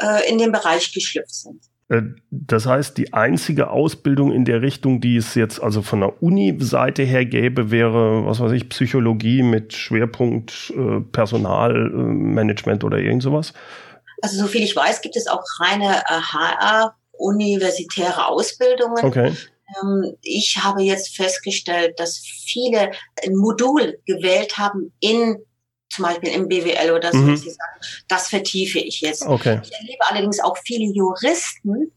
äh, 0.00 0.28
in 0.28 0.38
den 0.38 0.50
Bereich 0.52 0.92
geschlüpft 0.92 1.34
sind. 1.34 1.62
Äh, 1.88 2.02
das 2.30 2.66
heißt, 2.66 2.98
die 2.98 3.12
einzige 3.12 3.70
Ausbildung 3.70 4.32
in 4.32 4.44
der 4.44 4.62
Richtung, 4.62 5.00
die 5.00 5.16
es 5.16 5.34
jetzt 5.34 5.62
also 5.62 5.82
von 5.82 6.00
der 6.00 6.22
Uni-Seite 6.22 7.02
her 7.02 7.24
gäbe, 7.24 7.70
wäre, 7.70 8.26
was 8.26 8.40
weiß 8.40 8.52
ich, 8.52 8.68
Psychologie 8.68 9.42
mit 9.42 9.72
Schwerpunkt 9.72 10.72
äh, 10.76 11.00
Personalmanagement 11.00 12.84
oder 12.84 12.98
irgend 12.98 13.22
sowas? 13.22 13.52
Also 14.22 14.38
soviel 14.38 14.62
ich 14.62 14.74
weiß, 14.74 15.00
gibt 15.00 15.16
es 15.16 15.28
auch 15.28 15.42
reine 15.60 16.02
HR 16.08 16.94
universitäre 17.12 18.26
Ausbildungen. 18.26 19.04
Okay. 19.04 19.32
Ähm, 19.82 20.16
ich 20.22 20.58
habe 20.62 20.82
jetzt 20.82 21.14
festgestellt, 21.16 21.98
dass 21.98 22.18
viele 22.18 22.90
ein 23.24 23.34
Modul 23.34 23.98
gewählt 24.06 24.56
haben 24.58 24.92
in 25.00 25.36
zum 25.98 26.04
Beispiel 26.04 26.30
im 26.30 26.48
BWL 26.48 26.92
oder 26.92 27.10
so, 27.12 27.18
mhm. 27.18 27.36
sie 27.36 27.50
sagen, 27.50 27.80
das 28.06 28.28
vertiefe 28.28 28.78
ich 28.78 29.00
jetzt. 29.00 29.26
Okay. 29.26 29.60
Ich 29.62 29.72
erlebe 29.72 30.08
allerdings 30.08 30.40
auch 30.40 30.56
viele 30.64 30.84
Juristen, 30.92 31.92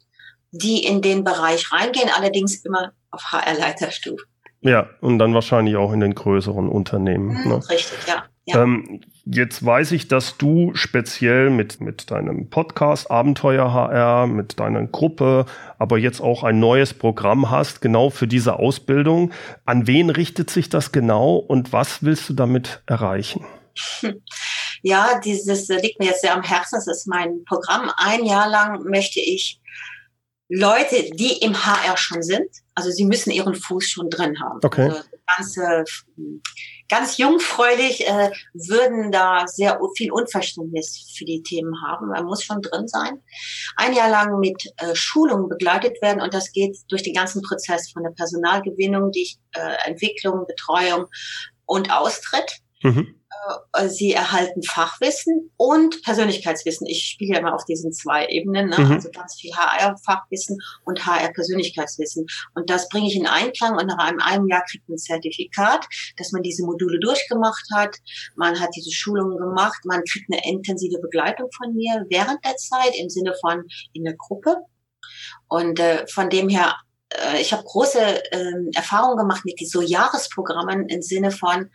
die 0.51 0.83
in 0.83 1.01
den 1.01 1.23
Bereich 1.23 1.71
reingehen, 1.71 2.09
allerdings 2.15 2.55
immer 2.65 2.91
auf 3.11 3.23
HR-Leiterstufe. 3.31 4.23
Ja, 4.61 4.89
und 5.01 5.19
dann 5.19 5.33
wahrscheinlich 5.33 5.75
auch 5.75 5.93
in 5.93 5.99
den 5.99 6.15
größeren 6.15 6.67
Unternehmen. 6.67 7.27
Mhm, 7.43 7.49
ne? 7.49 7.69
Richtig, 7.69 7.97
ja. 8.07 8.23
ja. 8.45 8.63
Ähm, 8.63 9.01
jetzt 9.25 9.63
weiß 9.63 9.91
ich, 9.91 10.07
dass 10.07 10.37
du 10.37 10.71
speziell 10.73 11.51
mit, 11.51 11.79
mit 11.79 12.09
deinem 12.11 12.49
Podcast 12.49 13.09
Abenteuer 13.09 13.71
HR, 13.71 14.27
mit 14.27 14.59
deiner 14.59 14.85
Gruppe, 14.87 15.45
aber 15.77 15.97
jetzt 15.97 16.21
auch 16.21 16.43
ein 16.43 16.59
neues 16.59 16.93
Programm 16.93 17.49
hast, 17.49 17.81
genau 17.81 18.09
für 18.09 18.27
diese 18.27 18.57
Ausbildung. 18.57 19.31
An 19.65 19.85
wen 19.87 20.09
richtet 20.09 20.49
sich 20.49 20.69
das 20.69 20.91
genau 20.91 21.35
und 21.35 21.71
was 21.71 22.03
willst 22.03 22.29
du 22.29 22.33
damit 22.33 22.81
erreichen? 22.87 23.45
Ja, 24.83 25.19
dieses 25.19 25.67
liegt 25.67 25.99
mir 25.99 26.07
jetzt 26.07 26.21
sehr 26.21 26.33
am 26.33 26.41
Herzen. 26.41 26.75
Das 26.75 26.87
ist 26.87 27.07
mein 27.07 27.43
Programm. 27.45 27.91
Ein 27.97 28.25
Jahr 28.25 28.49
lang 28.49 28.83
möchte 28.83 29.19
ich 29.19 29.61
Leute, 30.53 31.09
die 31.13 31.37
im 31.37 31.65
HR 31.65 31.95
schon 31.95 32.21
sind, 32.21 32.49
also 32.75 32.91
sie 32.91 33.05
müssen 33.05 33.31
ihren 33.31 33.55
Fuß 33.55 33.85
schon 33.85 34.09
drin 34.09 34.37
haben. 34.41 34.59
Okay. 34.61 34.91
Also 35.37 35.53
ganz, 35.57 36.03
ganz 36.89 37.17
jungfräulich 37.17 38.05
äh, 38.05 38.31
würden 38.53 39.13
da 39.13 39.47
sehr 39.47 39.79
viel 39.95 40.11
Unverständnis 40.11 41.13
für 41.17 41.23
die 41.23 41.41
Themen 41.41 41.73
haben. 41.87 42.09
Man 42.09 42.25
muss 42.25 42.43
schon 42.43 42.61
drin 42.61 42.89
sein. 42.89 43.21
Ein 43.77 43.93
Jahr 43.93 44.09
lang 44.09 44.39
mit 44.39 44.61
äh, 44.75 44.93
Schulungen 44.93 45.47
begleitet 45.47 46.01
werden 46.01 46.21
und 46.21 46.33
das 46.33 46.51
geht 46.51 46.75
durch 46.89 47.03
den 47.03 47.13
ganzen 47.13 47.41
Prozess 47.43 47.89
von 47.89 48.03
der 48.03 48.11
Personalgewinnung, 48.11 49.11
die 49.11 49.29
äh, 49.53 49.77
Entwicklung, 49.85 50.45
Betreuung 50.47 51.05
und 51.65 51.93
Austritt. 51.93 52.57
Mhm. 52.83 53.20
Äh, 53.73 53.87
sie 53.87 54.13
erhalten 54.13 54.61
Fachwissen 54.63 55.51
und 55.57 56.03
Persönlichkeitswissen. 56.03 56.85
Ich 56.87 57.05
spiele 57.05 57.33
ja 57.33 57.39
immer 57.39 57.55
auf 57.55 57.65
diesen 57.65 57.91
zwei 57.91 58.27
Ebenen, 58.27 58.69
ne? 58.69 58.77
mhm. 58.77 58.91
also 58.91 59.09
ganz 59.11 59.35
viel 59.39 59.51
HR-Fachwissen 59.53 60.57
und 60.85 61.05
HR-Persönlichkeitswissen. 61.05 62.25
Und 62.53 62.69
das 62.69 62.87
bringe 62.89 63.07
ich 63.07 63.15
in 63.15 63.27
Einklang 63.27 63.77
und 63.77 63.87
nach 63.87 63.97
einem, 63.97 64.19
einem 64.19 64.47
Jahr 64.47 64.63
kriegt 64.69 64.87
man 64.87 64.95
ein 64.95 64.99
Zertifikat, 64.99 65.85
dass 66.17 66.31
man 66.31 66.43
diese 66.43 66.63
Module 66.65 66.99
durchgemacht 66.99 67.65
hat. 67.73 67.97
Man 68.35 68.59
hat 68.59 68.69
diese 68.75 68.91
Schulungen 68.91 69.37
gemacht. 69.37 69.79
Man 69.85 70.03
kriegt 70.03 70.31
eine 70.31 70.41
intensive 70.45 70.99
Begleitung 70.99 71.49
von 71.55 71.73
mir 71.73 72.05
während 72.09 72.43
der 72.45 72.55
Zeit 72.57 72.93
im 72.97 73.09
Sinne 73.09 73.33
von 73.41 73.63
in 73.93 74.03
der 74.03 74.15
Gruppe. 74.15 74.57
Und 75.47 75.79
äh, 75.79 76.05
von 76.07 76.29
dem 76.29 76.49
her 76.49 76.75
äh, 77.09 77.41
ich 77.41 77.51
habe 77.53 77.63
große 77.63 77.99
äh, 78.31 78.53
Erfahrungen 78.75 79.17
gemacht 79.17 79.45
mit 79.45 79.57
so 79.67 79.81
Jahresprogrammen 79.81 80.87
im 80.87 81.01
Sinne 81.01 81.31
von, 81.31 81.69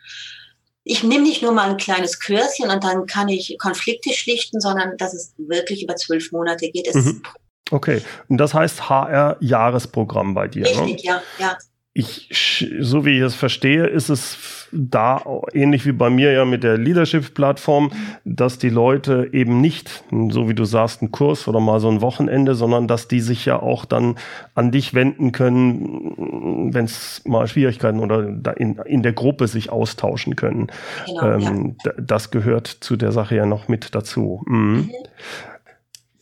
ich 0.87 1.03
nehme 1.03 1.23
nicht 1.23 1.41
nur 1.41 1.51
mal 1.51 1.69
ein 1.69 1.77
kleines 1.77 2.19
Kürschen 2.19 2.69
und 2.69 2.83
dann 2.83 3.05
kann 3.05 3.29
ich 3.29 3.57
Konflikte 3.59 4.13
schlichten, 4.13 4.59
sondern 4.59 4.97
dass 4.97 5.13
es 5.13 5.33
wirklich 5.37 5.83
über 5.83 5.95
zwölf 5.95 6.31
Monate 6.31 6.69
geht. 6.69 6.93
Mhm. 6.93 7.21
Okay, 7.69 8.01
und 8.29 8.37
das 8.37 8.53
heißt 8.53 8.89
HR-Jahresprogramm 8.89 10.33
bei 10.33 10.47
dir. 10.47 10.63
Ne? 10.63 10.69
Richtig, 10.69 11.03
ne? 11.03 11.09
ja, 11.09 11.21
ja 11.39 11.57
ich, 11.97 12.75
so 12.79 13.05
wie 13.05 13.17
ich 13.17 13.23
es 13.23 13.33
verstehe, 13.33 13.87
ist 13.87 14.09
es 14.09 14.67
da 14.71 15.23
ähnlich 15.53 15.85
wie 15.85 15.93
bei 15.93 16.09
mir 16.09 16.31
ja 16.31 16.45
mit 16.45 16.63
der 16.63 16.77
Leadership-Plattform, 16.77 17.91
dass 18.23 18.59
die 18.59 18.69
Leute 18.69 19.29
eben 19.31 19.61
nicht, 19.61 20.03
so 20.29 20.47
wie 20.47 20.53
du 20.53 20.65
sagst, 20.65 21.01
einen 21.01 21.11
Kurs 21.11 21.47
oder 21.47 21.59
mal 21.59 21.79
so 21.79 21.89
ein 21.89 22.01
Wochenende, 22.01 22.53
sondern 22.53 22.87
dass 22.87 23.07
die 23.07 23.21
sich 23.21 23.45
ja 23.45 23.59
auch 23.59 23.85
dann 23.85 24.15
an 24.53 24.71
dich 24.71 24.93
wenden 24.93 25.31
können, 25.31 26.69
wenn 26.73 26.85
es 26.85 27.23
mal 27.25 27.47
Schwierigkeiten 27.47 27.99
oder 27.99 28.57
in, 28.57 28.77
in 28.85 29.01
der 29.01 29.13
Gruppe 29.13 29.47
sich 29.47 29.71
austauschen 29.71 30.35
können. 30.35 30.67
Genau, 31.07 31.31
ähm, 31.31 31.75
ja. 31.83 31.93
Das 31.99 32.29
gehört 32.29 32.67
zu 32.67 32.95
der 32.95 33.11
Sache 33.11 33.35
ja 33.35 33.45
noch 33.45 33.67
mit 33.69 33.95
dazu. 33.95 34.43
Mhm. 34.45 34.57
Mhm. 34.57 34.91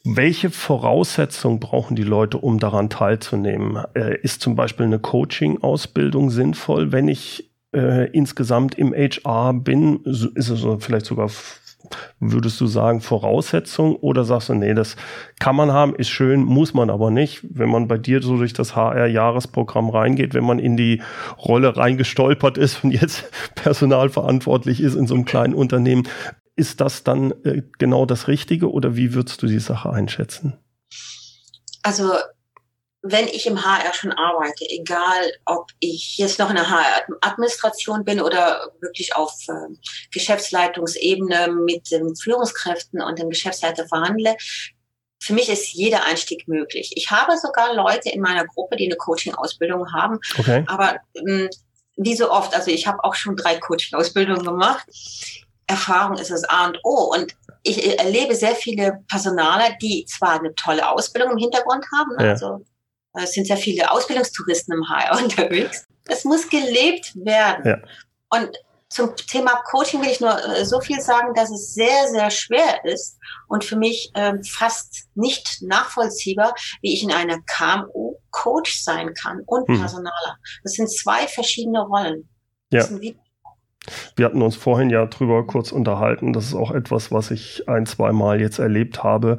Welche 0.07 0.51
Voraussetzungen 0.51 1.59
brauchen 1.59 1.95
die 1.95 2.03
Leute, 2.03 2.37
um 2.37 2.59
daran 2.59 2.91
teilzunehmen? 2.91 3.83
Äh, 3.95 4.19
ist 4.21 4.39
zum 4.39 4.55
Beispiel 4.55 4.85
eine 4.85 4.99
Coaching-Ausbildung 4.99 6.29
sinnvoll, 6.29 6.91
wenn 6.91 7.07
ich 7.07 7.49
äh, 7.73 8.11
insgesamt 8.11 8.75
im 8.75 8.93
HR 8.93 9.53
bin? 9.55 10.01
Ist 10.03 10.49
es 10.49 10.63
vielleicht 10.77 11.07
sogar, 11.07 11.31
würdest 12.19 12.61
du 12.61 12.67
sagen, 12.67 13.01
Voraussetzung? 13.01 13.95
Oder 13.95 14.25
sagst 14.25 14.49
du, 14.49 14.53
nee, 14.53 14.75
das 14.75 14.95
kann 15.39 15.55
man 15.55 15.71
haben, 15.71 15.95
ist 15.95 16.09
schön, 16.09 16.43
muss 16.43 16.75
man 16.75 16.91
aber 16.91 17.09
nicht. 17.09 17.41
Wenn 17.41 17.71
man 17.71 17.87
bei 17.87 17.97
dir 17.97 18.21
so 18.21 18.37
durch 18.37 18.53
das 18.53 18.75
HR-Jahresprogramm 18.75 19.89
reingeht, 19.89 20.35
wenn 20.35 20.45
man 20.45 20.59
in 20.59 20.77
die 20.77 21.01
Rolle 21.39 21.77
reingestolpert 21.77 22.59
ist 22.59 22.83
und 22.83 22.91
jetzt 22.91 23.27
personalverantwortlich 23.55 24.81
ist 24.81 24.93
in 24.93 25.07
so 25.07 25.15
einem 25.15 25.25
kleinen 25.25 25.55
Unternehmen, 25.55 26.03
ist 26.55 26.81
das 26.81 27.03
dann 27.03 27.31
äh, 27.43 27.63
genau 27.77 28.05
das 28.05 28.27
Richtige 28.27 28.71
oder 28.71 28.95
wie 28.95 29.13
würdest 29.13 29.41
du 29.41 29.47
die 29.47 29.59
Sache 29.59 29.89
einschätzen? 29.89 30.57
Also 31.83 32.13
wenn 33.07 33.27
ich 33.27 33.45
im 33.45 33.63
HR 33.63 33.93
schon 33.93 34.11
arbeite, 34.11 34.65
egal 34.67 35.31
ob 35.45 35.69
ich 35.79 36.17
jetzt 36.17 36.39
noch 36.39 36.49
in 36.49 36.55
der 36.55 36.69
HR-Administration 36.69 38.03
bin 38.03 38.19
oder 38.19 38.71
wirklich 38.81 39.15
auf 39.15 39.31
äh, 39.47 39.75
Geschäftsleitungsebene 40.11 41.49
mit 41.51 41.91
den 41.91 42.15
Führungskräften 42.15 43.01
und 43.01 43.19
dem 43.19 43.29
Geschäftsleiter 43.29 43.87
verhandle, 43.87 44.35
für 45.21 45.33
mich 45.33 45.49
ist 45.49 45.73
jeder 45.73 46.03
Einstieg 46.05 46.47
möglich. 46.47 46.93
Ich 46.95 47.11
habe 47.11 47.37
sogar 47.37 47.75
Leute 47.75 48.09
in 48.09 48.21
meiner 48.21 48.45
Gruppe, 48.45 48.75
die 48.75 48.85
eine 48.85 48.95
Coaching-Ausbildung 48.95 49.93
haben, 49.93 50.19
okay. 50.39 50.63
aber 50.67 50.97
ähm, 51.15 51.49
wie 51.97 52.15
so 52.15 52.31
oft, 52.31 52.55
also 52.55 52.71
ich 52.71 52.87
habe 52.87 53.03
auch 53.03 53.15
schon 53.15 53.35
drei 53.35 53.57
Coaching-Ausbildungen 53.57 54.43
gemacht. 54.43 54.85
Erfahrung 55.67 56.17
ist 56.17 56.31
das 56.31 56.43
A 56.45 56.67
und 56.67 56.79
O. 56.83 57.13
Und 57.13 57.35
ich 57.63 57.99
erlebe 57.99 58.35
sehr 58.35 58.55
viele 58.55 59.03
Personaler, 59.09 59.75
die 59.81 60.05
zwar 60.05 60.39
eine 60.39 60.53
tolle 60.55 60.89
Ausbildung 60.89 61.31
im 61.31 61.37
Hintergrund 61.37 61.85
haben, 61.95 62.11
ja. 62.19 62.31
also 62.31 62.61
es 63.13 63.31
sind 63.31 63.47
sehr 63.47 63.57
viele 63.57 63.89
Ausbildungstouristen 63.91 64.75
im 64.75 64.89
HR 64.89 65.17
unterwegs. 65.23 65.85
Es 66.07 66.23
muss 66.23 66.49
gelebt 66.49 67.13
werden. 67.15 67.65
Ja. 67.65 67.77
Und 68.29 68.55
zum 68.89 69.15
Thema 69.15 69.61
Coaching 69.69 70.01
will 70.01 70.09
ich 70.09 70.19
nur 70.19 70.37
äh, 70.55 70.65
so 70.65 70.79
viel 70.79 71.01
sagen, 71.01 71.33
dass 71.33 71.49
es 71.49 71.73
sehr, 71.73 72.07
sehr 72.09 72.29
schwer 72.29 72.85
ist 72.85 73.17
und 73.47 73.63
für 73.63 73.75
mich 73.75 74.11
ähm, 74.15 74.43
fast 74.43 75.07
nicht 75.15 75.61
nachvollziehbar, 75.61 76.53
wie 76.81 76.93
ich 76.93 77.03
in 77.03 77.11
einer 77.11 77.39
KMU 77.41 78.15
Coach 78.29 78.83
sein 78.83 79.13
kann 79.13 79.41
und 79.45 79.67
hm. 79.67 79.79
Personaler. 79.79 80.37
Das 80.63 80.73
sind 80.73 80.91
zwei 80.91 81.27
verschiedene 81.27 81.81
Rollen. 81.81 82.29
Ja. 82.71 82.79
Das 82.79 82.89
sind 82.89 83.01
wie 83.01 83.17
wir 84.15 84.25
hatten 84.25 84.41
uns 84.41 84.55
vorhin 84.55 84.89
ja 84.89 85.05
drüber 85.05 85.45
kurz 85.45 85.71
unterhalten. 85.71 86.33
Das 86.33 86.45
ist 86.45 86.55
auch 86.55 86.71
etwas, 86.71 87.11
was 87.11 87.31
ich 87.31 87.67
ein, 87.67 87.85
zwei 87.85 88.11
Mal 88.11 88.41
jetzt 88.41 88.59
erlebt 88.59 89.03
habe, 89.03 89.37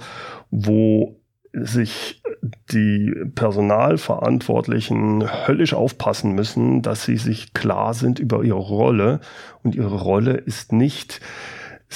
wo 0.50 1.20
sich 1.52 2.22
die 2.70 3.14
Personalverantwortlichen 3.34 5.24
höllisch 5.46 5.74
aufpassen 5.74 6.32
müssen, 6.32 6.82
dass 6.82 7.04
sie 7.04 7.16
sich 7.16 7.54
klar 7.54 7.94
sind 7.94 8.18
über 8.18 8.44
ihre 8.44 8.58
Rolle. 8.58 9.20
Und 9.62 9.74
ihre 9.74 9.96
Rolle 9.96 10.34
ist 10.34 10.72
nicht, 10.72 11.20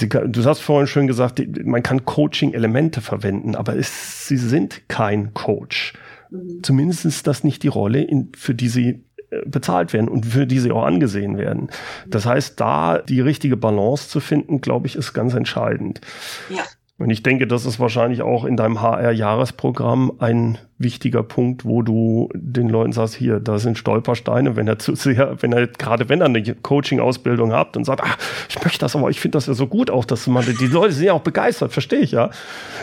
kann, 0.08 0.32
du 0.32 0.44
hast 0.44 0.60
vorhin 0.60 0.86
schön 0.86 1.06
gesagt, 1.06 1.42
man 1.64 1.82
kann 1.82 2.04
Coaching-Elemente 2.04 3.00
verwenden, 3.00 3.54
aber 3.54 3.76
es, 3.76 4.26
sie 4.26 4.38
sind 4.38 4.88
kein 4.88 5.34
Coach. 5.34 5.92
Mhm. 6.30 6.62
Zumindest 6.62 7.04
ist 7.04 7.26
das 7.26 7.44
nicht 7.44 7.62
die 7.62 7.68
Rolle, 7.68 8.02
in, 8.02 8.32
für 8.36 8.54
die 8.54 8.68
sie 8.68 9.04
bezahlt 9.46 9.92
werden 9.92 10.08
und 10.08 10.26
für 10.26 10.46
die 10.46 10.58
sie 10.58 10.72
auch 10.72 10.84
angesehen 10.84 11.38
werden. 11.38 11.70
Das 12.06 12.26
heißt, 12.26 12.60
da 12.60 12.98
die 12.98 13.20
richtige 13.20 13.56
Balance 13.56 14.08
zu 14.08 14.20
finden, 14.20 14.60
glaube 14.60 14.86
ich, 14.86 14.96
ist 14.96 15.12
ganz 15.12 15.34
entscheidend. 15.34 16.00
Ja. 16.48 16.62
Und 17.00 17.08
ich 17.08 17.22
denke, 17.22 17.46
das 17.46 17.64
ist 17.64 17.80
wahrscheinlich 17.80 18.20
auch 18.20 18.44
in 18.44 18.58
deinem 18.58 18.82
HR-Jahresprogramm 18.82 20.12
ein 20.18 20.58
wichtiger 20.76 21.22
Punkt, 21.22 21.64
wo 21.64 21.80
du 21.80 22.28
den 22.34 22.68
Leuten 22.68 22.92
sagst, 22.92 23.14
hier, 23.14 23.40
da 23.40 23.58
sind 23.58 23.78
Stolpersteine, 23.78 24.54
wenn 24.54 24.68
er 24.68 24.78
zu 24.78 24.94
sehr, 24.94 25.40
wenn 25.40 25.52
er, 25.52 25.66
gerade 25.66 26.10
wenn 26.10 26.20
er 26.20 26.26
eine 26.26 26.42
Coaching-Ausbildung 26.42 27.54
hat 27.54 27.78
und 27.78 27.84
sagt, 27.84 28.02
ach, 28.04 28.18
ich 28.50 28.62
möchte 28.62 28.80
das, 28.80 28.94
aber 28.94 29.08
ich 29.08 29.18
finde 29.18 29.36
das 29.36 29.46
ja 29.46 29.54
so 29.54 29.66
gut 29.66 29.90
auch, 29.90 30.04
dass 30.04 30.26
man, 30.26 30.44
die 30.44 30.66
Leute 30.66 30.92
sind 30.92 31.06
ja 31.06 31.14
auch 31.14 31.22
begeistert, 31.22 31.72
verstehe 31.72 32.00
ich 32.00 32.12
ja. 32.12 32.26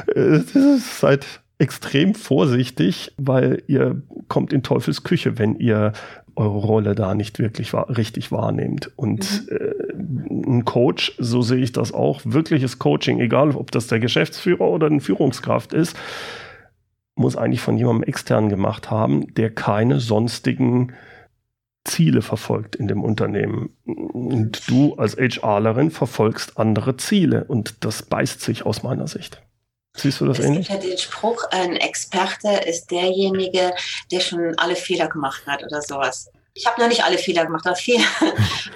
Äh, 0.08 0.40
das 0.40 0.56
ist 0.56 1.04
halt 1.04 1.42
extrem 1.60 2.16
vorsichtig, 2.16 3.14
weil 3.18 3.62
ihr 3.68 4.02
kommt 4.30 4.52
in 4.52 4.64
Teufels 4.64 5.04
Küche, 5.04 5.38
wenn 5.38 5.58
ihr 5.58 5.94
eure 6.38 6.58
Rolle 6.60 6.96
da 6.96 7.16
nicht 7.16 7.40
wirklich 7.40 7.74
wahr, 7.74 7.90
richtig 7.90 8.32
wahrnehmt. 8.32 8.92
Und 8.96 9.50
mhm. 9.50 9.58
äh, 9.58 10.48
ein 10.48 10.66
Coach, 10.66 11.14
so 11.18 11.42
sehe 11.42 11.58
ich 11.58 11.72
das 11.72 11.92
auch, 11.92 12.22
wirkliches 12.24 12.80
Coaching, 12.80 13.20
egal 13.20 13.52
ob 13.52 13.72
das 13.72 13.88
der 13.88 14.00
Geschäftsführer 14.00 14.70
oder 14.70 14.88
eine 14.88 15.02
Führungskraft 15.02 15.74
ist, 15.74 15.98
muss 17.16 17.36
eigentlich 17.36 17.62
von 17.62 17.78
jemandem 17.78 18.04
extern 18.04 18.50
gemacht 18.50 18.92
haben, 18.92 19.34
der 19.34 19.50
keine 19.50 20.00
sonstigen 20.00 20.94
Ziele 21.84 22.22
verfolgt 22.22 22.76
in 22.76 22.88
dem 22.88 23.04
Unternehmen. 23.04 23.70
Und 23.86 24.70
du 24.70 24.96
als 24.96 25.18
HRlerin 25.18 25.90
verfolgst 25.90 26.60
andere 26.60 26.98
Ziele 26.98 27.46
und 27.46 27.84
das 27.84 28.04
beißt 28.04 28.42
sich 28.42 28.66
aus 28.66 28.84
meiner 28.84 29.08
Sicht. 29.08 29.42
Siehst 29.98 30.22
du 30.22 30.26
das 30.26 30.40
es 30.40 30.46
ähnlich? 30.46 30.70
Es 30.70 30.74
gibt 30.74 30.84
ja 30.84 30.90
den 30.90 30.98
Spruch, 30.98 31.44
ein 31.52 31.76
Experte 31.76 32.50
ist 32.66 32.90
derjenige, 32.92 33.74
der 34.12 34.20
schon 34.20 34.54
alle 34.58 34.76
Fehler 34.76 35.08
gemacht 35.08 35.42
hat 35.48 35.64
oder 35.64 35.82
sowas. 35.82 36.30
Ich 36.54 36.66
habe 36.66 36.82
noch 36.82 36.88
nicht 36.88 37.04
alle 37.04 37.18
Fehler 37.18 37.46
gemacht, 37.46 37.66
aber 37.66 37.76
viele. 37.76 38.04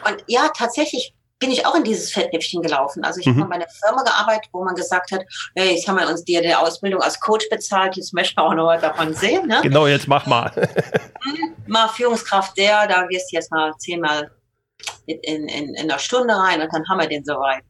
Und 0.07 0.23
ja, 0.27 0.49
tatsächlich 0.55 1.13
bin 1.41 1.51
ich 1.51 1.65
auch 1.65 1.75
in 1.75 1.83
dieses 1.83 2.11
Fettnäpfchen 2.11 2.61
gelaufen. 2.61 3.03
Also 3.03 3.19
ich 3.19 3.25
mhm. 3.25 3.39
habe 3.39 3.49
bei 3.49 3.55
einer 3.55 3.67
Firma 3.83 4.03
gearbeitet, 4.03 4.49
wo 4.53 4.63
man 4.63 4.75
gesagt 4.75 5.11
hat, 5.11 5.23
hey, 5.55 5.73
jetzt 5.73 5.87
haben 5.87 5.97
wir 5.97 6.07
uns 6.07 6.23
dir 6.23 6.41
die 6.41 6.53
Ausbildung 6.53 7.01
als 7.01 7.19
Coach 7.19 7.49
bezahlt, 7.49 7.97
jetzt 7.97 8.13
möchten 8.13 8.37
wir 8.37 8.45
auch 8.45 8.53
noch 8.53 8.67
was 8.67 8.81
davon 8.81 9.13
sehen. 9.13 9.47
Ne? 9.47 9.59
Genau, 9.63 9.87
jetzt 9.87 10.07
mach 10.07 10.25
mal. 10.25 10.51
Mhm, 11.23 11.53
mal 11.67 11.87
Führungskraft 11.87 12.57
der, 12.57 12.87
da 12.87 13.07
wirst 13.07 13.31
du 13.31 13.35
jetzt 13.35 13.51
mal 13.51 13.71
zehnmal 13.77 14.31
in, 15.05 15.19
in, 15.19 15.75
in 15.75 15.77
einer 15.77 15.99
Stunde 15.99 16.33
rein 16.33 16.59
und 16.59 16.73
dann 16.73 16.83
haben 16.89 16.99
wir 16.99 17.07
den 17.07 17.23
soweit. 17.23 17.61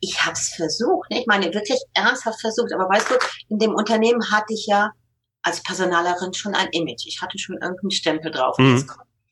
Ich 0.00 0.24
habe 0.24 0.32
es 0.32 0.48
versucht, 0.48 1.10
ne? 1.10 1.20
ich 1.20 1.26
meine 1.26 1.52
wirklich 1.52 1.80
ernsthaft 1.94 2.40
versucht, 2.40 2.72
aber 2.72 2.88
weißt 2.88 3.10
du, 3.10 3.14
in 3.48 3.58
dem 3.58 3.74
Unternehmen 3.74 4.30
hatte 4.30 4.54
ich 4.54 4.66
ja 4.66 4.90
als 5.42 5.62
Personalerin 5.62 6.34
schon 6.34 6.54
ein 6.54 6.68
Image. 6.72 7.06
Ich 7.06 7.20
hatte 7.22 7.38
schon 7.38 7.56
irgendeinen 7.56 7.90
Stempel 7.90 8.30
drauf. 8.30 8.56
Mhm. 8.58 8.88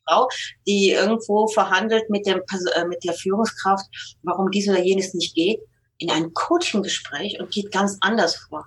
Frau, 0.07 0.29
die 0.65 0.91
irgendwo 0.91 1.47
verhandelt 1.47 2.09
mit, 2.09 2.25
dem, 2.25 2.41
äh, 2.75 2.85
mit 2.85 3.03
der 3.03 3.13
Führungskraft, 3.13 3.85
warum 4.23 4.49
dies 4.51 4.69
oder 4.69 4.79
jenes 4.79 5.13
nicht 5.13 5.35
geht, 5.35 5.59
in 5.97 6.09
ein 6.09 6.33
Coaching-Gespräch 6.33 7.39
und 7.39 7.51
geht 7.51 7.71
ganz 7.71 7.97
anders 7.99 8.35
vor. 8.35 8.65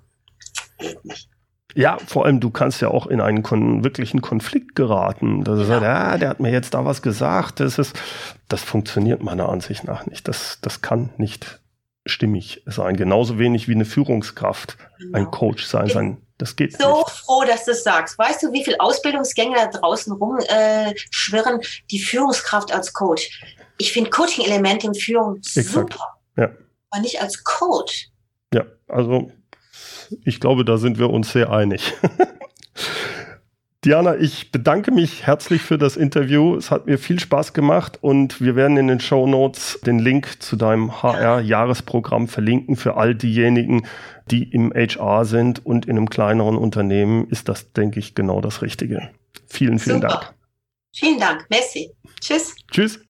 Geht 0.78 1.02
nicht. 1.04 1.29
Ja, 1.74 1.98
vor 2.06 2.26
allem, 2.26 2.40
du 2.40 2.50
kannst 2.50 2.80
ja 2.80 2.88
auch 2.88 3.06
in 3.06 3.20
einen 3.20 3.42
kon 3.42 3.84
wirklichen 3.84 4.20
Konflikt 4.20 4.74
geraten. 4.74 5.44
Dass 5.44 5.58
ja. 5.60 5.64
sagt, 5.66 5.82
ja, 5.82 6.18
der 6.18 6.28
hat 6.30 6.40
mir 6.40 6.50
jetzt 6.50 6.74
da 6.74 6.84
was 6.84 7.02
gesagt. 7.02 7.60
Das, 7.60 7.78
ist, 7.78 7.98
das 8.48 8.62
funktioniert 8.62 9.22
meiner 9.22 9.48
Ansicht 9.48 9.84
nach 9.84 10.06
nicht. 10.06 10.28
Das, 10.28 10.58
das 10.62 10.82
kann 10.82 11.10
nicht 11.16 11.60
stimmig 12.06 12.62
sein. 12.66 12.96
Genauso 12.96 13.38
wenig 13.38 13.68
wie 13.68 13.74
eine 13.74 13.84
Führungskraft 13.84 14.76
genau. 14.98 15.18
ein 15.18 15.30
Coach 15.30 15.64
sein, 15.64 15.88
sein 15.88 16.18
das 16.40 16.56
geht 16.56 16.76
so 16.80 17.00
nicht. 17.00 17.10
froh, 17.10 17.44
dass 17.44 17.66
du 17.66 17.72
es 17.72 17.84
sagst. 17.84 18.18
Weißt 18.18 18.42
du, 18.42 18.52
wie 18.52 18.64
viele 18.64 18.80
Ausbildungsgänge 18.80 19.56
da 19.56 19.66
draußen 19.66 20.10
rumschwirren, 20.10 21.60
äh, 21.60 21.66
die 21.90 21.98
Führungskraft 21.98 22.72
als 22.72 22.94
Coach? 22.94 23.42
Ich 23.76 23.92
finde 23.92 24.08
Coaching-Elemente 24.08 24.86
in 24.86 24.94
Führung 24.94 25.36
Exakt. 25.36 25.68
super. 25.68 26.18
Ja. 26.36 26.50
Aber 26.90 27.02
nicht 27.02 27.20
als 27.20 27.44
Coach. 27.44 28.08
Ja, 28.54 28.64
also 28.88 29.30
ich 30.24 30.40
glaube, 30.40 30.64
da 30.64 30.78
sind 30.78 30.98
wir 30.98 31.10
uns 31.10 31.32
sehr 31.32 31.50
einig. 31.50 31.92
Diana, 33.84 34.16
ich 34.16 34.52
bedanke 34.52 34.90
mich 34.90 35.26
herzlich 35.26 35.62
für 35.62 35.78
das 35.78 35.96
Interview. 35.96 36.54
Es 36.54 36.70
hat 36.70 36.84
mir 36.84 36.98
viel 36.98 37.18
Spaß 37.18 37.54
gemacht 37.54 37.98
und 38.02 38.38
wir 38.42 38.54
werden 38.54 38.76
in 38.76 38.88
den 38.88 39.00
Show 39.00 39.26
Notes 39.26 39.80
den 39.86 39.98
Link 39.98 40.42
zu 40.42 40.56
deinem 40.56 41.02
HR-Jahresprogramm 41.02 42.28
verlinken 42.28 42.76
für 42.76 42.98
all 42.98 43.14
diejenigen, 43.14 43.86
die 44.30 44.42
im 44.42 44.70
HR 44.74 45.24
sind 45.24 45.64
und 45.64 45.86
in 45.86 45.96
einem 45.96 46.10
kleineren 46.10 46.58
Unternehmen 46.58 47.26
ist 47.30 47.48
das, 47.48 47.72
denke 47.72 48.00
ich, 48.00 48.14
genau 48.14 48.42
das 48.42 48.60
Richtige. 48.60 49.10
Vielen, 49.46 49.78
vielen 49.78 50.02
Super. 50.02 50.08
Dank. 50.08 50.34
Vielen 50.94 51.18
Dank. 51.18 51.46
Messi. 51.48 51.90
Tschüss. 52.20 52.54
Tschüss. 52.70 53.00